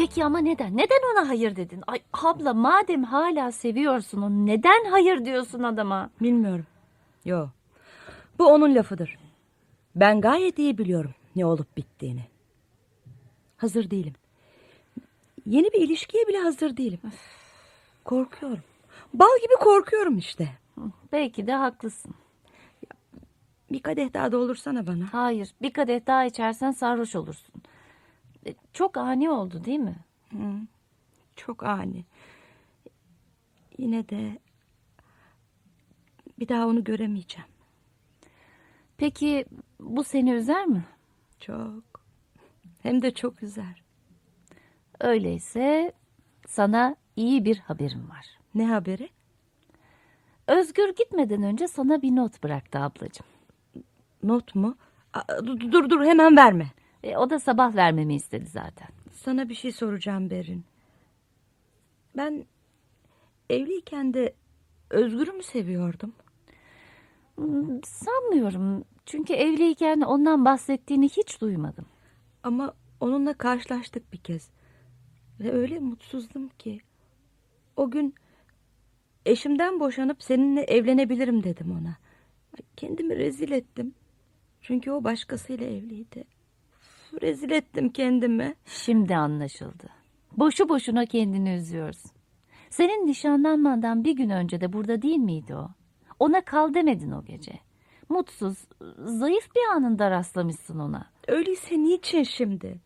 Peki 0.06 0.24
ama 0.24 0.38
neden? 0.38 0.76
Neden 0.76 1.12
ona 1.12 1.28
hayır 1.28 1.56
dedin? 1.56 1.82
Ay 1.86 2.00
abla 2.12 2.54
madem 2.54 3.04
hala 3.04 3.52
seviyorsun 3.52 4.22
onu 4.22 4.46
neden 4.46 4.84
hayır 4.90 5.24
diyorsun 5.24 5.62
adama? 5.62 6.10
Bilmiyorum. 6.20 6.66
Yo. 7.24 7.46
Bu 8.38 8.46
onun 8.46 8.74
lafıdır. 8.74 9.18
Ben 9.96 10.20
gayet 10.20 10.58
iyi 10.58 10.78
biliyorum 10.78 11.14
ne 11.36 11.46
olup 11.46 11.76
bittiğini. 11.76 12.20
Hazır 13.56 13.90
değilim. 13.90 14.14
Yeni 15.46 15.72
bir 15.72 15.80
ilişkiye 15.80 16.26
bile 16.26 16.38
hazır 16.38 16.76
değilim. 16.76 17.00
Korkuyorum. 18.04 18.62
Bal 19.14 19.38
gibi 19.42 19.54
korkuyorum 19.60 20.18
işte. 20.18 20.48
Belki 21.12 21.46
de 21.46 21.52
haklısın. 21.52 22.14
Bir 23.72 23.80
kadeh 23.80 24.14
daha 24.14 24.32
doldursana 24.32 24.86
bana. 24.86 25.04
Hayır 25.12 25.48
bir 25.62 25.72
kadeh 25.72 26.06
daha 26.06 26.24
içersen 26.24 26.70
sarhoş 26.70 27.16
olursun. 27.16 27.54
E, 28.46 28.54
Çok 28.72 28.96
ani 28.96 29.30
oldu 29.30 29.64
değil 29.64 29.78
mi? 29.78 29.96
Çok 31.36 31.62
ani. 31.62 32.04
Yine 33.78 34.08
de 34.08 34.38
bir 36.38 36.48
daha 36.48 36.66
onu 36.66 36.84
göremeyeceğim. 36.84 37.48
Peki 38.96 39.44
bu 39.80 40.04
seni 40.04 40.30
üzer 40.32 40.66
mi? 40.66 40.84
Çok. 41.40 41.82
Hem 42.82 43.02
de 43.02 43.14
çok 43.14 43.42
üzer. 43.42 43.82
Öyleyse 45.00 45.92
sana 46.46 46.96
iyi 47.16 47.44
bir 47.44 47.58
haberim 47.58 48.10
var. 48.10 48.26
Ne 48.54 48.66
haberi? 48.66 49.08
Özgür 50.46 50.94
gitmeden 50.96 51.42
önce 51.42 51.68
sana 51.68 52.02
bir 52.02 52.16
not 52.16 52.42
bıraktı 52.42 52.78
ablacığım. 52.78 53.26
Not 54.22 54.54
mu? 54.54 54.76
Dur 55.46 55.90
dur 55.90 56.04
hemen 56.04 56.36
verme. 56.36 56.70
E, 57.02 57.16
o 57.16 57.30
da 57.30 57.38
sabah 57.38 57.76
vermemi 57.76 58.14
istedi 58.14 58.46
zaten. 58.46 58.88
Sana 59.12 59.48
bir 59.48 59.54
şey 59.54 59.72
soracağım 59.72 60.30
Berin. 60.30 60.64
Ben 62.16 62.46
evliyken 63.50 64.14
de 64.14 64.34
Özgür'ü 64.90 65.32
mü 65.32 65.42
seviyordum? 65.42 66.12
Hmm, 67.34 67.84
Sanmıyorum. 67.84 68.84
Çünkü 69.06 69.32
evliyken 69.34 70.00
ondan 70.00 70.44
bahsettiğini 70.44 71.08
hiç 71.08 71.40
duymadım. 71.40 71.86
Ama 72.42 72.74
onunla 73.00 73.34
karşılaştık 73.34 74.12
bir 74.12 74.18
kez. 74.18 74.50
Ve 75.40 75.52
öyle 75.52 75.78
mutsuzdum 75.78 76.48
ki. 76.48 76.80
O 77.76 77.90
gün 77.90 78.14
eşimden 79.26 79.80
boşanıp 79.80 80.22
seninle 80.22 80.60
evlenebilirim 80.62 81.42
dedim 81.44 81.72
ona. 81.80 81.96
Kendimi 82.76 83.16
rezil 83.16 83.50
ettim. 83.50 83.94
Çünkü 84.60 84.90
o 84.90 85.04
başkasıyla 85.04 85.66
evliydi. 85.66 86.24
Rezil 87.22 87.50
ettim 87.50 87.88
kendimi. 87.88 88.54
Şimdi 88.66 89.16
anlaşıldı. 89.16 89.88
Boşu 90.36 90.68
boşuna 90.68 91.06
kendini 91.06 91.54
üzüyorsun. 91.54 92.10
Senin 92.70 93.06
nişanlanmadan 93.06 94.04
bir 94.04 94.16
gün 94.16 94.30
önce 94.30 94.60
de 94.60 94.72
burada 94.72 95.02
değil 95.02 95.18
miydi 95.18 95.54
o? 95.54 95.68
Ona 96.18 96.40
kal 96.40 96.74
demedin 96.74 97.10
o 97.10 97.24
gece. 97.24 97.52
Mutsuz, 98.08 98.58
zayıf 98.98 99.54
bir 99.56 99.76
anında 99.76 100.10
rastlamışsın 100.10 100.78
ona. 100.78 101.06
Öyleyse 101.28 101.78
niçin 101.78 102.22
şimdi? 102.22 102.80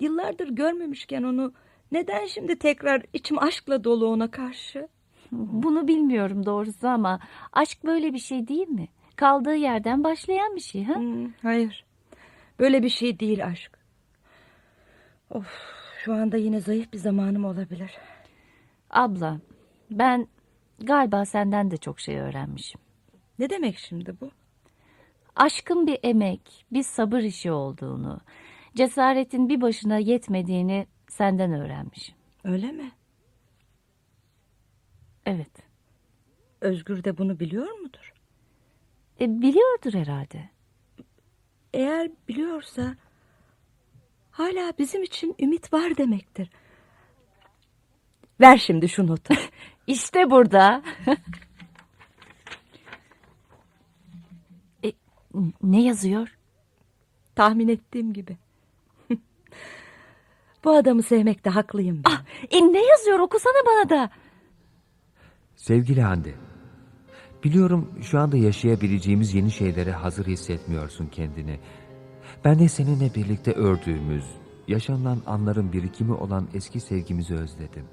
Yıllardır 0.00 0.48
görmemişken 0.48 1.22
onu 1.22 1.52
neden 1.92 2.26
şimdi 2.26 2.58
tekrar 2.58 3.02
içim 3.12 3.38
aşkla 3.38 3.84
dolu 3.84 4.06
ona 4.06 4.30
karşı? 4.30 4.88
Bunu 5.32 5.88
bilmiyorum 5.88 6.46
doğrusu 6.46 6.88
ama 6.88 7.20
aşk 7.52 7.84
böyle 7.84 8.12
bir 8.12 8.18
şey 8.18 8.48
değil 8.48 8.68
mi? 8.68 8.88
Kaldığı 9.16 9.54
yerden 9.54 10.04
başlayan 10.04 10.56
bir 10.56 10.60
şey 10.60 10.84
ha? 10.84 10.94
Hmm, 10.96 11.32
hayır. 11.42 11.84
Böyle 12.58 12.82
bir 12.82 12.88
şey 12.88 13.20
değil 13.20 13.46
aşk. 13.46 13.78
Of, 15.30 15.46
şu 16.04 16.14
anda 16.14 16.36
yine 16.36 16.60
zayıf 16.60 16.92
bir 16.92 16.98
zamanım 16.98 17.44
olabilir. 17.44 17.90
Abla, 18.90 19.40
ben 19.90 20.28
galiba 20.78 21.24
senden 21.24 21.70
de 21.70 21.76
çok 21.76 22.00
şey 22.00 22.18
öğrenmişim. 22.18 22.80
Ne 23.38 23.50
demek 23.50 23.78
şimdi 23.78 24.20
bu? 24.20 24.30
Aşkın 25.36 25.86
bir 25.86 25.98
emek, 26.02 26.66
bir 26.72 26.82
sabır 26.82 27.18
işi 27.18 27.50
olduğunu, 27.52 28.20
cesaretin 28.74 29.48
bir 29.48 29.60
başına 29.60 29.98
yetmediğini 29.98 30.86
senden 31.08 31.52
öğrenmişim. 31.52 32.14
Öyle 32.44 32.72
mi? 32.72 32.92
Evet, 35.26 35.50
Özgür 36.60 37.04
de 37.04 37.18
bunu 37.18 37.40
biliyor 37.40 37.70
mudur? 37.78 38.12
e, 39.20 39.42
biliyordur 39.42 39.94
herhalde. 39.94 40.50
Eğer 41.74 42.10
biliyorsa 42.28 42.96
hala 44.30 44.72
bizim 44.78 45.02
için 45.02 45.36
ümit 45.40 45.72
var 45.72 45.96
demektir. 45.96 46.50
Ver 48.40 48.56
şimdi 48.58 48.88
şu 48.88 49.06
notu. 49.06 49.34
İşte 49.86 50.30
burada. 50.30 50.82
E, 54.84 54.92
ne 55.62 55.82
yazıyor? 55.82 56.38
Tahmin 57.34 57.68
ettiğim 57.68 58.12
gibi. 58.12 58.36
Bu 60.64 60.70
adamı 60.70 61.02
sevmekte 61.02 61.50
haklıyım 61.50 62.02
ben. 62.04 62.58
E, 62.58 62.72
ne 62.72 62.86
yazıyor 62.86 63.18
okusana 63.18 63.66
bana 63.66 63.88
da. 63.88 64.10
Sevgili 65.56 66.02
Hande, 66.02 66.34
biliyorum 67.44 67.90
şu 68.02 68.18
anda 68.20 68.36
yaşayabileceğimiz 68.36 69.34
yeni 69.34 69.50
şeylere 69.50 69.92
hazır 69.92 70.26
hissetmiyorsun 70.26 71.06
kendini. 71.06 71.58
Ben 72.44 72.58
de 72.58 72.68
seninle 72.68 73.14
birlikte 73.14 73.52
ördüğümüz, 73.52 74.24
yaşanılan 74.68 75.22
anların 75.26 75.72
birikimi 75.72 76.12
olan 76.12 76.48
eski 76.54 76.80
sevgimizi 76.80 77.34
özledim. 77.34 77.84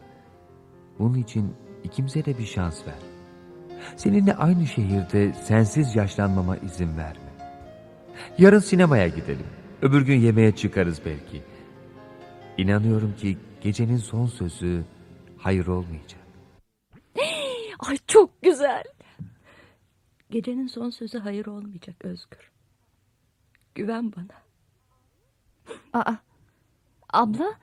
Bunun 0.99 1.17
için 1.17 1.53
ikimize 1.83 2.25
de 2.25 2.37
bir 2.37 2.45
şans 2.45 2.87
ver. 2.87 2.99
Seninle 3.95 4.35
aynı 4.35 4.67
şehirde 4.67 5.33
sensiz 5.33 5.95
yaşlanmama 5.95 6.57
izin 6.57 6.97
verme. 6.97 7.35
Yarın 8.37 8.59
sinemaya 8.59 9.07
gidelim. 9.07 9.47
Öbür 9.81 10.01
gün 10.01 10.19
yemeğe 10.19 10.55
çıkarız 10.55 11.01
belki. 11.05 11.43
İnanıyorum 12.57 13.15
ki 13.15 13.37
gecenin 13.61 13.97
son 13.97 14.25
sözü 14.25 14.83
hayır 15.37 15.67
olmayacak. 15.67 16.21
Ay 17.79 17.97
çok 18.07 18.41
güzel. 18.41 18.83
Gecenin 20.29 20.67
son 20.67 20.89
sözü 20.89 21.19
hayır 21.19 21.45
olmayacak 21.45 22.05
Özgür. 22.05 22.51
Güven 23.75 24.13
bana. 24.15 24.41
Aa, 25.93 26.15
abla 27.13 27.53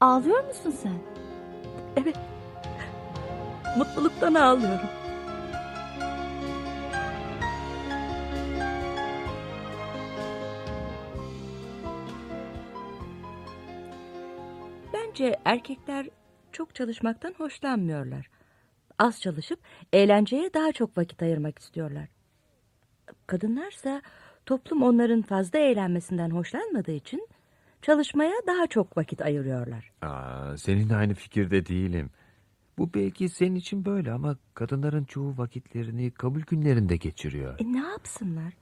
ağlıyor 0.00 0.44
musun 0.46 0.70
sen? 0.70 0.98
Evet. 1.96 2.16
Mutluluktan 3.78 4.34
ağlıyorum. 4.34 4.88
Bence 14.92 15.36
erkekler 15.44 16.08
çok 16.52 16.74
çalışmaktan 16.74 17.34
hoşlanmıyorlar. 17.38 18.30
Az 19.02 19.20
çalışıp 19.20 19.60
eğlenceye 19.92 20.54
daha 20.54 20.72
çok 20.72 20.98
vakit 20.98 21.22
ayırmak 21.22 21.58
istiyorlar. 21.58 22.08
Kadınlarsa 23.26 24.02
toplum 24.46 24.82
onların 24.82 25.22
fazla 25.22 25.58
eğlenmesinden 25.58 26.30
hoşlanmadığı 26.30 26.92
için 26.92 27.28
çalışmaya 27.82 28.32
daha 28.46 28.66
çok 28.66 28.96
vakit 28.96 29.22
ayırıyorlar. 29.22 29.92
Aa, 30.02 30.56
seninle 30.56 30.96
aynı 30.96 31.14
fikirde 31.14 31.66
değilim. 31.66 32.10
Bu 32.78 32.94
belki 32.94 33.28
senin 33.28 33.54
için 33.54 33.84
böyle 33.84 34.12
ama 34.12 34.36
kadınların 34.54 35.04
çoğu 35.04 35.38
vakitlerini 35.38 36.10
kabul 36.10 36.40
günlerinde 36.40 36.96
geçiriyor. 36.96 37.60
E 37.60 37.72
ne 37.72 37.78
yapsınlar? 37.88 38.52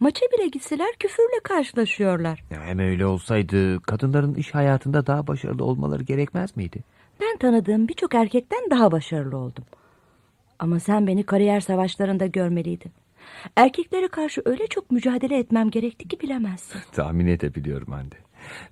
Maça 0.00 0.26
bile 0.26 0.48
gitseler 0.48 0.92
küfürle 0.98 1.40
karşılaşıyorlar. 1.44 2.44
Ya 2.50 2.62
hem 2.64 2.78
öyle 2.78 3.06
olsaydı 3.06 3.82
kadınların 3.82 4.34
iş 4.34 4.54
hayatında 4.54 5.06
daha 5.06 5.26
başarılı 5.26 5.64
olmaları 5.64 6.02
gerekmez 6.02 6.56
miydi? 6.56 6.84
Ben 7.20 7.36
tanıdığım 7.38 7.88
birçok 7.88 8.14
erkekten 8.14 8.70
daha 8.70 8.92
başarılı 8.92 9.36
oldum. 9.36 9.64
Ama 10.58 10.80
sen 10.80 11.06
beni 11.06 11.22
kariyer 11.22 11.60
savaşlarında 11.60 12.26
görmeliydin. 12.26 12.92
Erkeklere 13.56 14.08
karşı 14.08 14.42
öyle 14.44 14.66
çok 14.66 14.90
mücadele 14.90 15.38
etmem 15.38 15.70
gerekti 15.70 16.08
ki 16.08 16.20
bilemezsin. 16.20 16.80
Tahmin 16.92 17.26
edebiliyorum 17.26 17.92
Hande. 17.92 18.14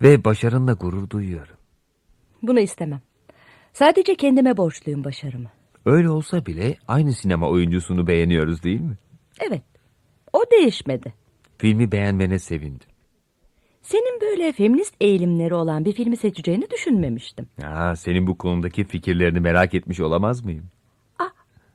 Ve 0.02 0.24
başarınla 0.24 0.72
gurur 0.72 1.10
duyuyorum. 1.10 1.54
Bunu 2.42 2.60
istemem. 2.60 3.00
Sadece 3.72 4.14
kendime 4.14 4.56
borçluyum 4.56 5.04
başarımı. 5.04 5.48
Öyle 5.86 6.10
olsa 6.10 6.46
bile 6.46 6.76
aynı 6.88 7.12
sinema 7.12 7.48
oyuncusunu 7.48 8.06
beğeniyoruz 8.06 8.62
değil 8.62 8.80
mi? 8.80 8.98
Evet, 9.40 9.62
o 10.32 10.42
değişmedi. 10.52 11.14
Filmi 11.58 11.92
beğenmene 11.92 12.38
sevindim. 12.38 12.88
Senin 13.82 14.20
böyle 14.20 14.52
feminist 14.52 14.94
eğilimleri 15.00 15.54
olan 15.54 15.84
bir 15.84 15.92
filmi 15.92 16.16
seçeceğini 16.16 16.70
düşünmemiştim. 16.70 17.46
Aa, 17.64 17.96
senin 17.96 18.26
bu 18.26 18.38
konudaki 18.38 18.84
fikirlerini 18.84 19.40
merak 19.40 19.74
etmiş 19.74 20.00
olamaz 20.00 20.44
mıyım? 20.44 20.64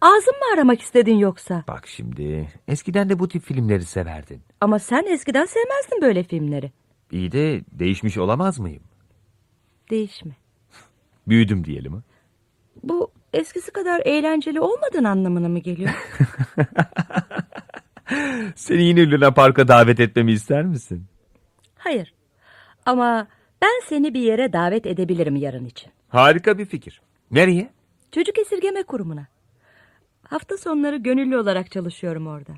Ağzım 0.01 0.33
mı 0.35 0.53
aramak 0.53 0.81
istedin 0.81 1.15
yoksa? 1.17 1.63
Bak 1.67 1.87
şimdi, 1.87 2.47
eskiden 2.67 3.09
de 3.09 3.19
bu 3.19 3.27
tip 3.27 3.43
filmleri 3.43 3.85
severdin. 3.85 4.41
Ama 4.61 4.79
sen 4.79 5.05
eskiden 5.05 5.45
sevmezdin 5.45 6.01
böyle 6.01 6.23
filmleri. 6.23 6.71
İyi 7.11 7.31
de 7.31 7.61
değişmiş 7.71 8.17
olamaz 8.17 8.59
mıyım? 8.59 8.83
Değişme. 9.89 10.31
Büyüdüm 11.27 11.65
diyelim 11.65 11.93
ha. 11.93 12.01
Bu 12.83 13.11
eskisi 13.33 13.71
kadar 13.71 14.01
eğlenceli 14.05 14.59
olmadığın 14.59 15.03
anlamına 15.03 15.49
mı 15.49 15.59
geliyor? 15.59 15.91
Seni 18.55 18.83
yine 18.83 19.11
Luna 19.11 19.31
Park'a 19.33 19.67
davet 19.67 19.99
etmemi 19.99 20.31
ister 20.31 20.65
misin? 20.65 21.05
Hayır. 21.77 22.13
Ama 22.85 23.27
ben 23.61 23.81
seni 23.89 24.13
bir 24.13 24.21
yere 24.21 24.53
davet 24.53 24.85
edebilirim 24.85 25.35
yarın 25.35 25.65
için. 25.65 25.91
Harika 26.09 26.57
bir 26.57 26.65
fikir. 26.65 27.01
Nereye? 27.31 27.69
Çocuk 28.11 28.37
esirgeme 28.39 28.83
kurumuna. 28.83 29.27
Hafta 30.29 30.57
sonları 30.57 30.97
gönüllü 30.97 31.37
olarak 31.37 31.71
çalışıyorum 31.71 32.27
orada. 32.27 32.53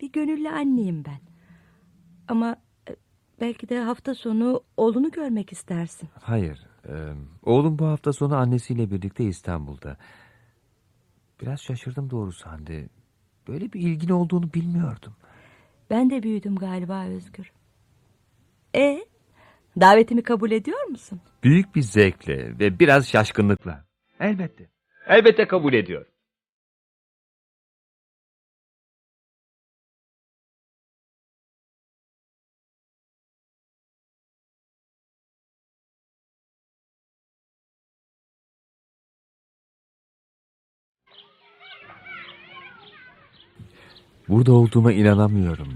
Bir 0.00 0.12
gönüllü 0.12 0.48
anneyim 0.48 1.04
ben. 1.04 1.20
Ama 2.28 2.56
e, 2.90 2.96
belki 3.40 3.68
de 3.68 3.80
hafta 3.80 4.14
sonu 4.14 4.60
oğlunu 4.76 5.10
görmek 5.10 5.52
istersin. 5.52 6.08
Hayır. 6.22 6.66
e, 6.88 6.94
oğlum 7.42 7.78
bu 7.78 7.86
hafta 7.86 8.12
sonu 8.12 8.36
annesiyle 8.36 8.90
birlikte 8.90 9.24
İstanbul'da. 9.24 9.96
Biraz 11.42 11.60
şaşırdım 11.60 12.10
doğrusu 12.10 12.46
Hande. 12.50 12.88
Böyle 13.48 13.72
bir 13.72 13.80
ilgin 13.80 14.08
olduğunu 14.08 14.52
bilmiyordum. 14.54 15.12
Ben 15.90 16.10
de 16.10 16.22
büyüdüm 16.22 16.56
galiba 16.56 17.04
Özgür. 17.06 17.52
E, 18.76 18.98
davetimi 19.80 20.22
kabul 20.22 20.50
ediyor 20.50 20.84
musun? 20.84 21.20
Büyük 21.44 21.74
bir 21.74 21.82
zevkle 21.82 22.58
ve 22.58 22.78
biraz 22.78 23.08
şaşkınlıkla. 23.08 23.84
Elbette. 24.20 24.68
Elbette 25.06 25.46
kabul 25.46 25.72
ediyor. 25.72 26.06
Burada 44.28 44.52
olduğuma 44.52 44.92
inanamıyorum. 44.92 45.68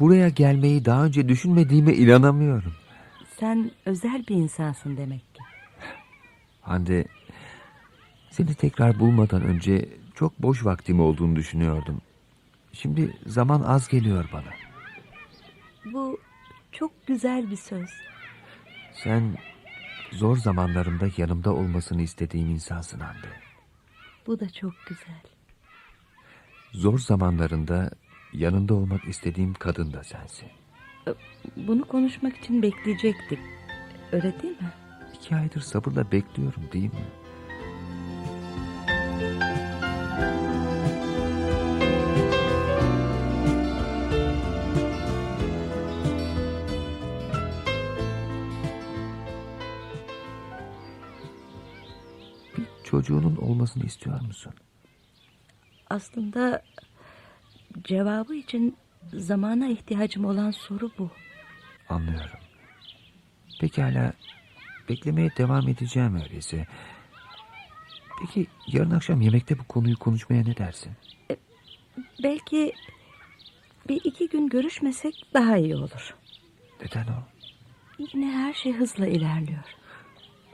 Buraya 0.00 0.28
gelmeyi 0.28 0.84
daha 0.84 1.04
önce 1.04 1.28
düşünmediğime 1.28 1.94
inanamıyorum. 1.94 2.72
Sen 3.40 3.70
özel 3.86 4.26
bir 4.28 4.34
insansın 4.34 4.96
demek 4.96 5.34
ki. 5.34 5.42
Hande, 6.60 7.04
seni 8.30 8.54
tekrar 8.54 8.98
bulmadan 8.98 9.42
önce 9.42 9.88
çok 10.14 10.42
boş 10.42 10.64
vaktim 10.64 11.00
olduğunu 11.00 11.36
düşünüyordum. 11.36 12.00
Şimdi 12.72 13.16
zaman 13.26 13.62
az 13.62 13.88
geliyor 13.88 14.28
bana. 14.32 14.52
Bu 15.92 16.18
çok 16.72 17.06
güzel 17.06 17.50
bir 17.50 17.56
söz. 17.56 17.90
Sen 18.92 19.36
zor 20.12 20.36
zamanlarımda 20.36 21.08
yanımda 21.16 21.54
olmasını 21.54 22.02
istediğim 22.02 22.50
insansın 22.50 23.00
Hande. 23.00 23.28
Bu 24.26 24.40
da 24.40 24.50
çok 24.50 24.72
güzel. 24.88 25.37
Zor 26.72 26.98
zamanlarında 26.98 27.90
yanında 28.32 28.74
olmak 28.74 29.04
istediğim 29.04 29.54
kadın 29.54 29.92
da 29.92 30.04
sensin. 30.04 30.48
Bunu 31.56 31.84
konuşmak 31.84 32.36
için 32.36 32.62
bekleyecektik. 32.62 33.38
Öyle 34.12 34.42
değil 34.42 34.60
mi? 34.62 34.72
İki 35.14 35.36
aydır 35.36 35.60
sabırla 35.60 36.12
bekliyorum 36.12 36.62
değil 36.72 36.84
mi? 36.84 37.06
Bir 52.58 52.66
çocuğunun 52.84 53.36
olmasını 53.36 53.84
istiyor 53.84 54.20
musun? 54.20 54.52
Aslında 55.90 56.62
cevabı 57.84 58.34
için 58.34 58.76
zamana 59.12 59.68
ihtiyacım 59.68 60.24
olan 60.24 60.50
soru 60.50 60.90
bu. 60.98 61.10
Anlıyorum. 61.88 62.38
Pekala. 63.60 64.12
Beklemeye 64.88 65.30
devam 65.38 65.68
edeceğim 65.68 66.20
öyleyse. 66.22 66.66
Peki 68.20 68.46
yarın 68.66 68.90
akşam 68.90 69.20
yemekte 69.20 69.58
bu 69.58 69.64
konuyu 69.64 69.98
konuşmaya 69.98 70.42
ne 70.42 70.56
dersin? 70.56 70.92
Belki 72.22 72.72
bir 73.88 74.00
iki 74.04 74.28
gün 74.28 74.48
görüşmesek 74.48 75.14
daha 75.34 75.56
iyi 75.56 75.76
olur. 75.76 76.14
Neden 76.82 77.06
o? 77.06 77.22
Yine 77.98 78.32
her 78.32 78.54
şey 78.54 78.72
hızla 78.72 79.06
ilerliyor. 79.06 79.64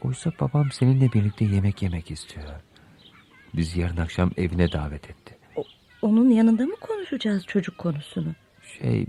Oysa 0.02 0.32
babam 0.40 0.72
seninle 0.72 1.12
birlikte 1.12 1.44
yemek 1.44 1.82
yemek 1.82 2.10
istiyor. 2.10 2.60
Bizi 3.56 3.80
yarın 3.80 3.96
akşam 3.96 4.30
evine 4.36 4.72
davet 4.72 5.10
etti. 5.10 5.36
Onun 6.02 6.30
yanında 6.30 6.66
mı 6.66 6.76
konuşacağız 6.80 7.46
çocuk 7.46 7.78
konusunu? 7.78 8.32
Şey 8.78 9.06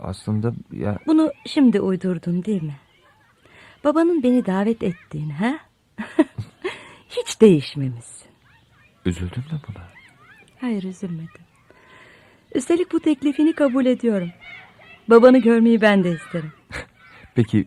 aslında 0.00 0.52
ya 0.72 0.98
Bunu 1.06 1.32
şimdi 1.46 1.80
uydurdun 1.80 2.44
değil 2.44 2.62
mi? 2.62 2.76
Babanın 3.84 4.22
beni 4.22 4.46
davet 4.46 4.82
ettiğini 4.82 5.32
ha? 5.32 5.58
Hiç 7.08 7.40
değişmemişsin. 7.40 8.28
üzüldüm 9.04 9.42
de 9.42 9.56
buna. 9.68 9.84
Hayır 10.60 10.82
üzülmedim. 10.82 11.40
Üstelik 12.54 12.92
bu 12.92 13.00
teklifini 13.00 13.52
kabul 13.52 13.86
ediyorum. 13.86 14.30
Babanı 15.10 15.38
görmeyi 15.38 15.80
ben 15.80 16.04
de 16.04 16.12
isterim. 16.12 16.52
Peki 17.34 17.66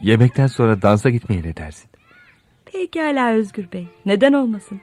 yemekten 0.00 0.46
sonra 0.46 0.82
dansa 0.82 1.10
gitmeye 1.10 1.42
ne 1.42 1.56
dersin? 1.56 1.90
Pekala 2.64 3.32
Özgür 3.32 3.72
Bey. 3.72 3.86
Neden 4.06 4.32
olmasın? 4.32 4.80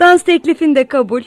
Dans 0.00 0.22
teklifin 0.22 0.74
de 0.74 0.84
kabul. 0.84 1.22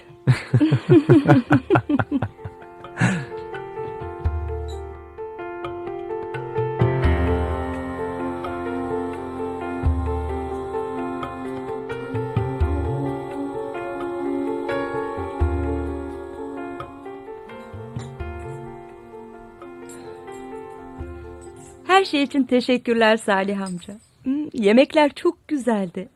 Her 21.88 22.06
şey 22.06 22.24
için 22.24 22.44
teşekkürler 22.44 23.18
Salih 23.18 23.62
amca. 23.62 23.94
Hmm, 24.24 24.48
yemekler 24.54 25.12
çok 25.16 25.48
güzeldi. 25.48 26.10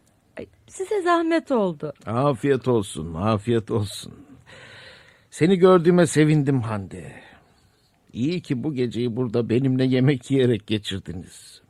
Size 0.67 1.01
zahmet 1.01 1.51
oldu. 1.51 1.93
Afiyet 2.05 2.67
olsun, 2.67 3.13
afiyet 3.13 3.71
olsun. 3.71 4.13
Seni 5.31 5.57
gördüğüme 5.57 6.07
sevindim 6.07 6.61
Hande. 6.61 7.11
İyi 8.13 8.41
ki 8.41 8.63
bu 8.63 8.73
geceyi 8.73 9.15
burada 9.15 9.49
benimle 9.49 9.85
yemek 9.85 10.31
yiyerek 10.31 10.67
geçirdiniz. 10.67 11.61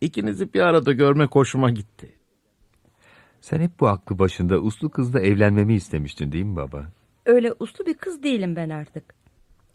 İkinizi 0.00 0.54
bir 0.54 0.60
arada 0.60 0.92
görmek 0.92 1.34
hoşuma 1.34 1.70
gitti. 1.70 2.12
Sen 3.40 3.60
hep 3.60 3.80
bu 3.80 3.88
aklı 3.88 4.18
başında 4.18 4.58
uslu 4.58 4.90
kızla 4.90 5.20
evlenmemi 5.20 5.74
istemiştin 5.74 6.32
değil 6.32 6.44
mi 6.44 6.56
baba? 6.56 6.86
Öyle 7.26 7.52
uslu 7.58 7.86
bir 7.86 7.94
kız 7.94 8.22
değilim 8.22 8.56
ben 8.56 8.70
artık. 8.70 9.14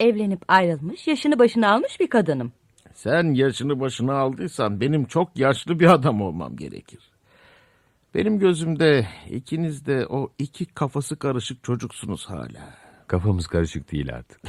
Evlenip 0.00 0.42
ayrılmış, 0.48 1.06
yaşını 1.06 1.38
başına 1.38 1.72
almış 1.72 2.00
bir 2.00 2.10
kadınım. 2.10 2.52
Sen 2.94 3.34
yaşını 3.34 3.80
başına 3.80 4.14
aldıysan 4.14 4.80
benim 4.80 5.04
çok 5.04 5.38
yaşlı 5.38 5.80
bir 5.80 5.86
adam 5.86 6.22
olmam 6.22 6.56
gerekir. 6.56 7.09
Benim 8.14 8.38
gözümde 8.38 9.06
ikiniz 9.30 9.86
de 9.86 10.06
o 10.06 10.32
iki 10.38 10.66
kafası 10.66 11.16
karışık 11.16 11.64
çocuksunuz 11.64 12.26
hala. 12.26 12.74
Kafamız 13.06 13.46
karışık 13.46 13.92
değil 13.92 14.14
artık. 14.14 14.40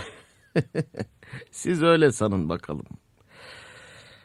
Siz 1.52 1.84
öyle 1.84 2.12
sanın 2.12 2.50
bakalım. 2.50 2.86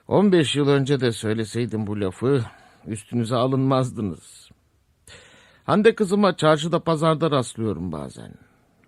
15 0.09 0.57
yıl 0.57 0.69
önce 0.69 1.01
de 1.01 1.13
söyleseydim 1.13 1.87
bu 1.87 2.01
lafı 2.01 2.45
üstünüze 2.87 3.37
alınmazdınız. 3.37 4.51
Hande 5.65 5.95
kızıma 5.95 6.37
çarşıda 6.37 6.81
pazarda 6.81 7.31
rastlıyorum 7.31 7.93
bazen. 7.93 8.35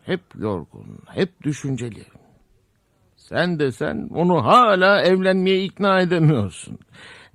Hep 0.03 0.21
yorgun, 0.39 0.99
hep 1.07 1.43
düşünceli. 1.43 2.05
Sen 3.17 3.59
de 3.59 3.73
sen 3.73 4.09
onu 4.15 4.45
hala 4.45 5.03
evlenmeye 5.03 5.65
ikna 5.65 6.01
edemiyorsun. 6.01 6.79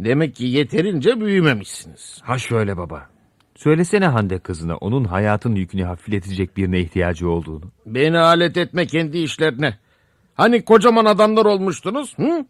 Demek 0.04 0.36
ki 0.36 0.46
yeterince 0.46 1.22
büyümemişsiniz. 1.22 2.22
Ha 2.24 2.38
şöyle 2.38 2.78
baba. 2.78 3.10
Söylesene 3.56 4.08
Hande 4.08 4.40
kızına 4.40 4.78
onun 4.78 5.04
hayatın 5.04 5.56
yükünü 5.56 5.84
hafifletecek 5.84 6.58
birine 6.58 6.80
ihtiyacı 6.80 7.30
olduğunu. 7.30 7.66
Beni 7.86 8.20
alet 8.20 8.58
etme 8.58 8.86
kendi 8.88 9.18
işlerine. 9.18 9.78
Hani 10.36 10.66
kocaman 10.66 11.06
adamlar 11.06 11.46
olmuştunuz? 11.46 12.18
Hı? 12.18 12.46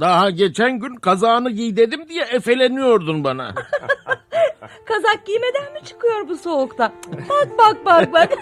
Daha 0.00 0.30
geçen 0.30 0.78
gün 0.78 0.96
kazağını 0.96 1.50
giy 1.50 1.76
dedim 1.76 2.08
diye 2.08 2.24
efeleniyordun 2.24 3.24
bana. 3.24 3.54
Kazak 4.84 5.26
giymeden 5.26 5.72
mi 5.72 5.80
çıkıyor 5.84 6.28
bu 6.28 6.36
soğukta? 6.36 6.92
Bak 7.28 7.48
bak 7.58 7.84
bak 7.86 8.12
bak. 8.12 8.32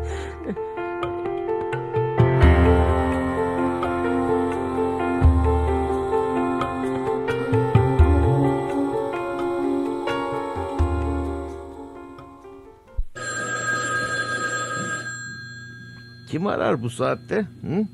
Arar 16.46 16.82
bu 16.82 16.90
saatte? 16.90 17.40
Hı? 17.40 17.86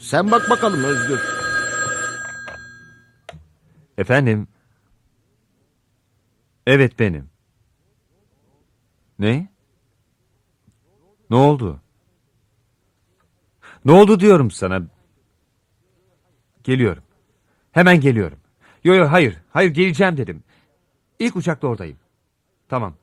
Sen 0.00 0.30
bak 0.30 0.50
bakalım 0.50 0.84
Özgür. 0.84 1.20
Efendim? 3.98 4.48
Evet 6.66 6.98
benim. 6.98 7.30
Ne? 9.18 9.48
Ne 11.30 11.36
oldu? 11.36 11.80
Ne 13.84 13.92
oldu 13.92 14.20
diyorum 14.20 14.50
sana. 14.50 14.82
Geliyorum. 16.64 17.02
Hemen 17.72 18.00
geliyorum. 18.00 18.38
Yo 18.84 18.94
yo 18.94 19.12
hayır. 19.12 19.38
Hayır 19.50 19.70
geleceğim 19.70 20.16
dedim. 20.16 20.42
İlk 21.18 21.36
uçakta 21.36 21.66
oradayım. 21.66 21.98
Tamam. 22.68 22.94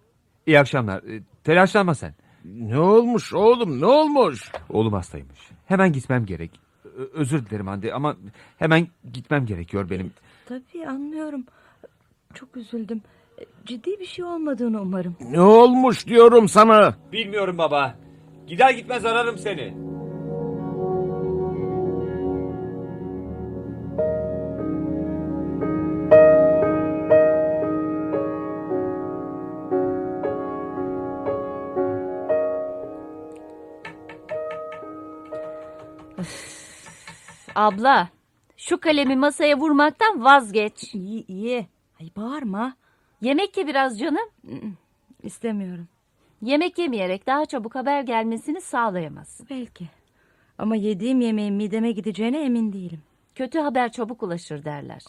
İyi 0.46 0.60
akşamlar. 0.60 1.04
Ee, 1.04 1.24
Telaşlanma 1.44 1.96
sen. 1.96 2.16
Ne 2.56 2.80
olmuş 2.80 3.34
oğlum 3.34 3.82
ne 3.82 3.86
olmuş? 3.86 4.52
Oğlum 4.70 4.94
hastaymış. 4.94 5.40
Hemen 5.66 5.94
gitmem 5.94 6.26
gerek. 6.26 6.60
Ö- 6.98 7.10
özür 7.14 7.46
dilerim 7.46 7.68
Hande 7.68 7.94
ama 7.94 8.16
hemen 8.58 8.88
gitmem 9.14 9.46
gerekiyor 9.46 9.90
benim. 9.90 10.12
Tabii 10.46 10.88
anlıyorum. 10.88 11.46
Çok 12.34 12.58
üzüldüm. 12.58 13.02
Ciddi 13.66 14.00
bir 14.00 14.06
şey 14.06 14.26
olmadığını 14.26 14.82
umarım. 14.82 15.16
Ne 15.32 15.42
olmuş 15.42 16.08
diyorum 16.08 16.48
sana. 16.48 16.96
Bilmiyorum 17.12 17.58
baba. 17.58 17.96
Gider 18.48 18.70
gitmez 18.72 19.06
ararım 19.06 19.38
seni. 19.38 19.74
Abla 37.68 38.10
şu 38.58 38.80
kalemi 38.80 39.16
masaya 39.16 39.58
vurmaktan 39.60 40.24
vazgeç. 40.24 40.94
İyi 40.94 41.26
iyi. 41.28 41.68
Ay 42.02 42.10
bağırma. 42.18 42.76
Yemek 43.22 43.58
ye 43.58 43.68
biraz 43.68 44.00
canım. 44.00 44.30
İstemiyorum. 45.24 45.88
Yemek 46.42 46.78
yemeyerek 46.78 47.28
daha 47.28 47.46
çabuk 47.46 47.76
haber 47.76 48.02
gelmesini 48.02 48.62
sağlayamazsın. 48.62 49.48
Belki. 49.50 49.88
Ama 50.58 50.76
yediğim 50.76 51.22
yemeğin 51.22 51.54
mideme 51.54 51.92
gideceğine 51.92 52.42
emin 52.42 52.74
değilim. 52.74 53.02
Kötü 53.36 53.60
haber 53.60 53.92
çabuk 53.92 54.24
ulaşır 54.24 54.66
derler. 54.66 55.02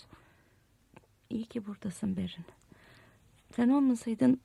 İyi 1.31 1.45
ki 1.45 1.67
buradasın 1.67 2.17
Berin. 2.17 2.45
Sen 3.57 3.69
olmasaydın 3.69 4.41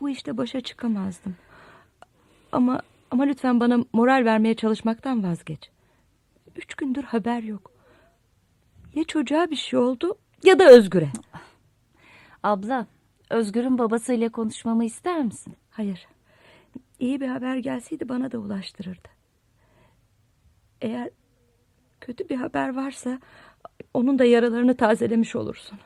bu 0.00 0.08
işte 0.08 0.36
başa 0.36 0.60
çıkamazdım. 0.60 1.36
Ama 2.52 2.82
ama 3.10 3.24
lütfen 3.24 3.60
bana 3.60 3.78
moral 3.92 4.24
vermeye 4.24 4.54
çalışmaktan 4.54 5.22
vazgeç. 5.24 5.70
Üç 6.56 6.74
gündür 6.74 7.02
haber 7.02 7.42
yok. 7.42 7.72
Ya 8.94 9.04
çocuğa 9.04 9.50
bir 9.50 9.56
şey 9.56 9.78
oldu 9.78 10.18
ya 10.44 10.58
da 10.58 10.70
Özgür'e. 10.70 11.10
Abla 12.42 12.86
Özgür'ün 13.30 13.78
babasıyla 13.78 14.28
konuşmamı 14.28 14.84
ister 14.84 15.24
misin? 15.24 15.56
Hayır. 15.70 16.08
İyi 16.98 17.20
bir 17.20 17.28
haber 17.28 17.56
gelseydi 17.56 18.08
bana 18.08 18.32
da 18.32 18.38
ulaştırırdı. 18.38 19.08
Eğer 20.80 21.10
kötü 22.00 22.28
bir 22.28 22.36
haber 22.36 22.74
varsa 22.76 23.20
onun 23.94 24.18
da 24.18 24.24
yaralarını 24.24 24.76
tazelemiş 24.76 25.36
olursun. 25.36 25.78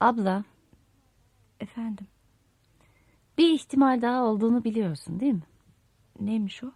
Abla 0.00 0.44
Efendim, 1.60 2.06
bir 3.38 3.50
ihtimal 3.54 4.02
daha 4.02 4.24
olduğunu 4.24 4.64
biliyorsun 4.64 5.20
değil 5.20 5.32
mi? 5.32 5.42
neymiş 6.20 6.64
o? 6.64 6.72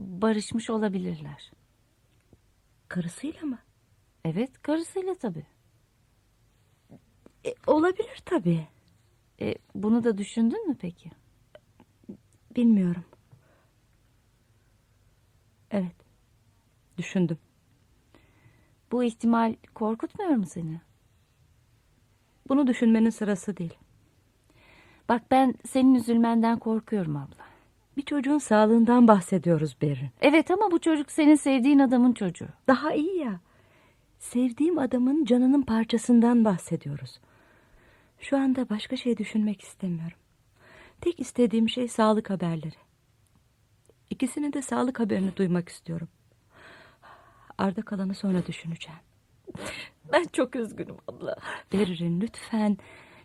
Barışmış 0.00 0.70
olabilirler. 0.70 1.50
Karısıyla 2.88 3.42
mı? 3.42 3.58
Evet 4.24 4.62
karısıyla 4.62 5.14
tabii. 5.14 5.46
E, 7.46 7.54
olabilir 7.66 8.22
tabii. 8.24 8.66
E, 9.40 9.54
bunu 9.74 10.04
da 10.04 10.18
düşündün 10.18 10.68
mü 10.68 10.76
peki? 10.80 11.10
Bilmiyorum. 12.56 13.04
Evet. 15.70 15.96
Düşündüm. 16.98 17.38
Bu 18.92 19.04
ihtimal 19.04 19.54
korkutmuyor 19.74 20.30
mu 20.30 20.46
seni? 20.46 20.80
Bunu 22.48 22.66
düşünmenin 22.66 23.10
sırası 23.10 23.56
değil. 23.56 23.78
Bak 25.08 25.22
ben 25.30 25.54
senin 25.68 25.94
üzülmenden 25.94 26.58
korkuyorum 26.58 27.16
abla. 27.16 27.49
Bir 27.96 28.02
çocuğun 28.02 28.38
sağlığından 28.38 29.08
bahsediyoruz 29.08 29.76
Berin. 29.82 30.10
Evet 30.20 30.50
ama 30.50 30.70
bu 30.70 30.80
çocuk 30.80 31.10
senin 31.10 31.34
sevdiğin 31.34 31.78
adamın 31.78 32.12
çocuğu. 32.12 32.48
Daha 32.68 32.92
iyi 32.92 33.18
ya. 33.18 33.40
Sevdiğim 34.18 34.78
adamın 34.78 35.24
canının 35.24 35.62
parçasından 35.62 36.44
bahsediyoruz. 36.44 37.20
Şu 38.18 38.36
anda 38.36 38.68
başka 38.68 38.96
şey 38.96 39.16
düşünmek 39.18 39.60
istemiyorum. 39.60 40.18
Tek 41.00 41.20
istediğim 41.20 41.68
şey 41.68 41.88
sağlık 41.88 42.30
haberleri. 42.30 42.76
İkisinin 44.10 44.52
de 44.52 44.62
sağlık 44.62 45.00
haberini 45.00 45.36
duymak 45.36 45.68
istiyorum. 45.68 46.08
Arda 47.58 47.82
kalanı 47.82 48.14
sonra 48.14 48.46
düşüneceğim. 48.46 49.00
Ben 50.12 50.24
çok 50.32 50.56
üzgünüm 50.56 50.96
abla. 51.08 51.36
Berin 51.72 52.20
lütfen. 52.20 52.76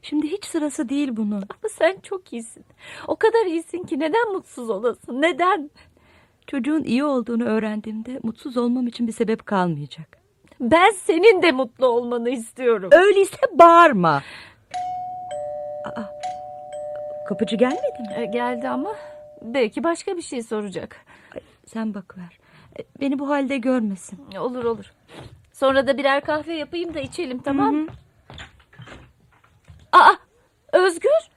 Şimdi 0.09 0.31
hiç 0.31 0.45
sırası 0.45 0.89
değil 0.89 1.09
bunun. 1.11 1.35
Ama 1.49 1.69
sen 1.71 1.97
çok 2.03 2.33
iyisin. 2.33 2.65
O 3.07 3.15
kadar 3.15 3.45
iyisin 3.45 3.83
ki 3.83 3.99
neden 3.99 4.33
mutsuz 4.33 4.69
olasın? 4.69 5.21
Neden? 5.21 5.69
Çocuğun 6.47 6.83
iyi 6.83 7.03
olduğunu 7.03 7.43
öğrendiğimde 7.43 8.19
mutsuz 8.23 8.57
olmam 8.57 8.87
için 8.87 9.07
bir 9.07 9.11
sebep 9.11 9.45
kalmayacak. 9.45 10.17
Ben 10.59 10.91
senin 10.91 11.41
de 11.41 11.51
mutlu 11.51 11.85
olmanı 11.85 12.29
istiyorum. 12.29 12.89
Öyleyse 12.93 13.37
bağırma. 13.53 14.23
Aa, 15.85 16.03
kapıcı 17.27 17.55
gelmedi 17.55 17.99
mi? 18.01 18.13
E, 18.17 18.25
geldi 18.25 18.69
ama 18.69 18.95
belki 19.41 19.83
başka 19.83 20.17
bir 20.17 20.21
şey 20.21 20.41
soracak. 20.43 20.97
Sen 21.65 21.93
bakıver. 21.93 22.39
E, 22.79 22.83
Beni 23.01 23.19
bu 23.19 23.29
halde 23.29 23.57
görmesin. 23.57 24.19
Olur 24.39 24.63
olur. 24.63 24.91
Sonra 25.53 25.87
da 25.87 25.97
birer 25.97 26.21
kahve 26.21 26.53
yapayım 26.53 26.93
da 26.93 26.99
içelim 26.99 27.37
tamam 27.39 27.75
mı? 27.75 27.87
Aa 29.95 30.15
Özgür. 30.73 31.29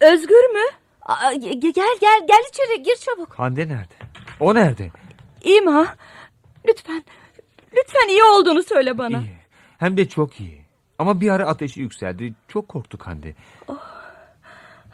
Özgür 0.00 0.50
mü? 0.54 0.76
Aa, 1.02 1.32
ge- 1.34 1.72
gel 1.72 1.96
gel 2.00 2.26
gel 2.28 2.42
içeri 2.48 2.82
gir 2.82 2.96
çabuk. 2.96 3.38
Hande 3.38 3.68
nerede? 3.68 3.94
O 4.40 4.54
nerede? 4.54 4.90
İyiyim 5.42 5.66
ha. 5.66 5.96
Lütfen. 6.68 7.04
Lütfen 7.76 8.08
iyi 8.08 8.22
olduğunu 8.24 8.62
söyle 8.62 8.98
bana. 8.98 9.18
İyi. 9.20 9.38
Hem 9.78 9.96
de 9.96 10.08
çok 10.08 10.40
iyi. 10.40 10.64
Ama 10.98 11.20
bir 11.20 11.30
ara 11.30 11.46
ateşi 11.46 11.80
yükseldi. 11.80 12.34
Çok 12.48 12.68
korktuk 12.68 13.06
Hande. 13.06 13.34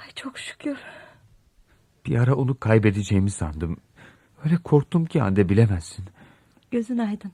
Ay 0.00 0.10
çok 0.14 0.38
şükür. 0.38 0.78
Bir 2.06 2.18
ara 2.18 2.34
onu 2.34 2.58
kaybedeceğimi 2.60 3.30
sandım. 3.30 3.76
Öyle 4.44 4.56
korktum 4.56 5.06
ki 5.06 5.20
Hande 5.20 5.48
bilemezsin. 5.48 6.04
Gözün 6.70 6.98
aydın. 6.98 7.32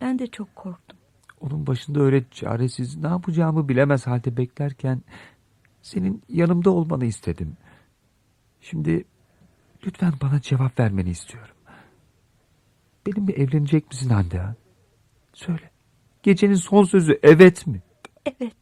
Ben 0.00 0.18
de 0.18 0.26
çok 0.26 0.56
korktum. 0.56 0.98
Onun 1.44 1.66
başında 1.66 2.00
öyle 2.00 2.24
çaresiz 2.30 2.96
ne 2.96 3.06
yapacağımı 3.06 3.68
bilemez 3.68 4.06
halde 4.06 4.36
beklerken 4.36 5.02
senin 5.82 6.22
yanımda 6.28 6.70
olmanı 6.70 7.04
istedim. 7.04 7.56
Şimdi 8.60 9.04
lütfen 9.86 10.12
bana 10.22 10.40
cevap 10.40 10.80
vermeni 10.80 11.10
istiyorum. 11.10 11.54
Benimle 13.06 13.32
evlenecek 13.32 13.90
misin 13.90 14.10
Hande? 14.10 14.38
ha? 14.38 14.54
Söyle. 15.34 15.70
Gecenin 16.22 16.54
son 16.54 16.84
sözü 16.84 17.18
evet 17.22 17.66
mi? 17.66 17.82
Evet. 18.26 18.52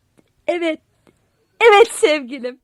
Evet. 0.46 0.80
Evet 1.60 1.88
sevgilim. 1.92 2.60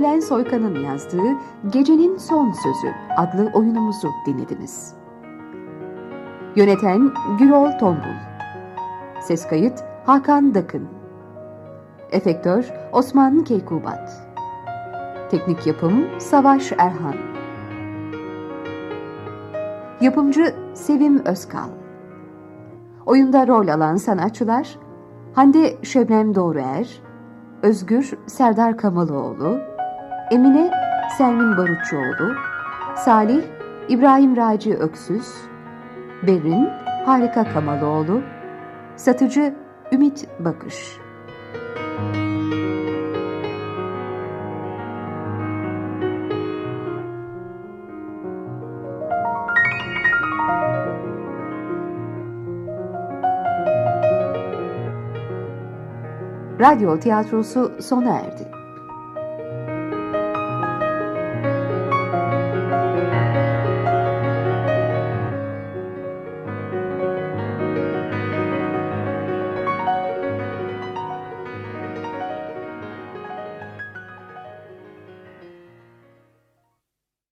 Şölen 0.00 0.20
Soykan'ın 0.20 0.84
yazdığı 0.84 1.36
Gecenin 1.72 2.16
Son 2.16 2.52
Sözü 2.52 2.94
adlı 3.16 3.50
oyunumuzu 3.54 4.08
dinlediniz. 4.26 4.94
Yöneten 6.56 7.10
Gürol 7.38 7.78
Tombul. 7.78 8.16
Ses 9.20 9.48
kayıt 9.48 9.84
Hakan 10.06 10.54
Dakın. 10.54 10.88
Efektör 12.12 12.72
Osman 12.92 13.44
Keykubat. 13.44 14.26
Teknik 15.30 15.66
yapım 15.66 16.06
Savaş 16.18 16.72
Erhan. 16.72 17.16
Yapımcı 20.00 20.54
Sevim 20.74 21.24
Özkal. 21.24 21.68
Oyunda 23.06 23.46
rol 23.46 23.68
alan 23.68 23.96
sanatçılar 23.96 24.78
Hande 25.34 25.76
Şebnem 25.82 26.34
Doğruer 26.34 27.00
Özgür 27.62 28.10
Serdar 28.26 28.76
Kamaloğlu, 28.76 29.60
Emine 30.30 30.70
Selmin 31.18 31.56
Barutçuoğlu, 31.56 32.34
Salih 32.96 33.42
İbrahim 33.88 34.36
Raci 34.36 34.74
Öksüz, 34.76 35.34
Berin 36.26 36.68
Harika 37.06 37.52
Kamaloğlu, 37.52 38.22
Satıcı 38.96 39.54
Ümit 39.92 40.28
Bakış. 40.38 40.98
Radyo 56.60 57.00
tiyatrosu 57.00 57.72
sona 57.82 58.10
erdi. 58.10 58.59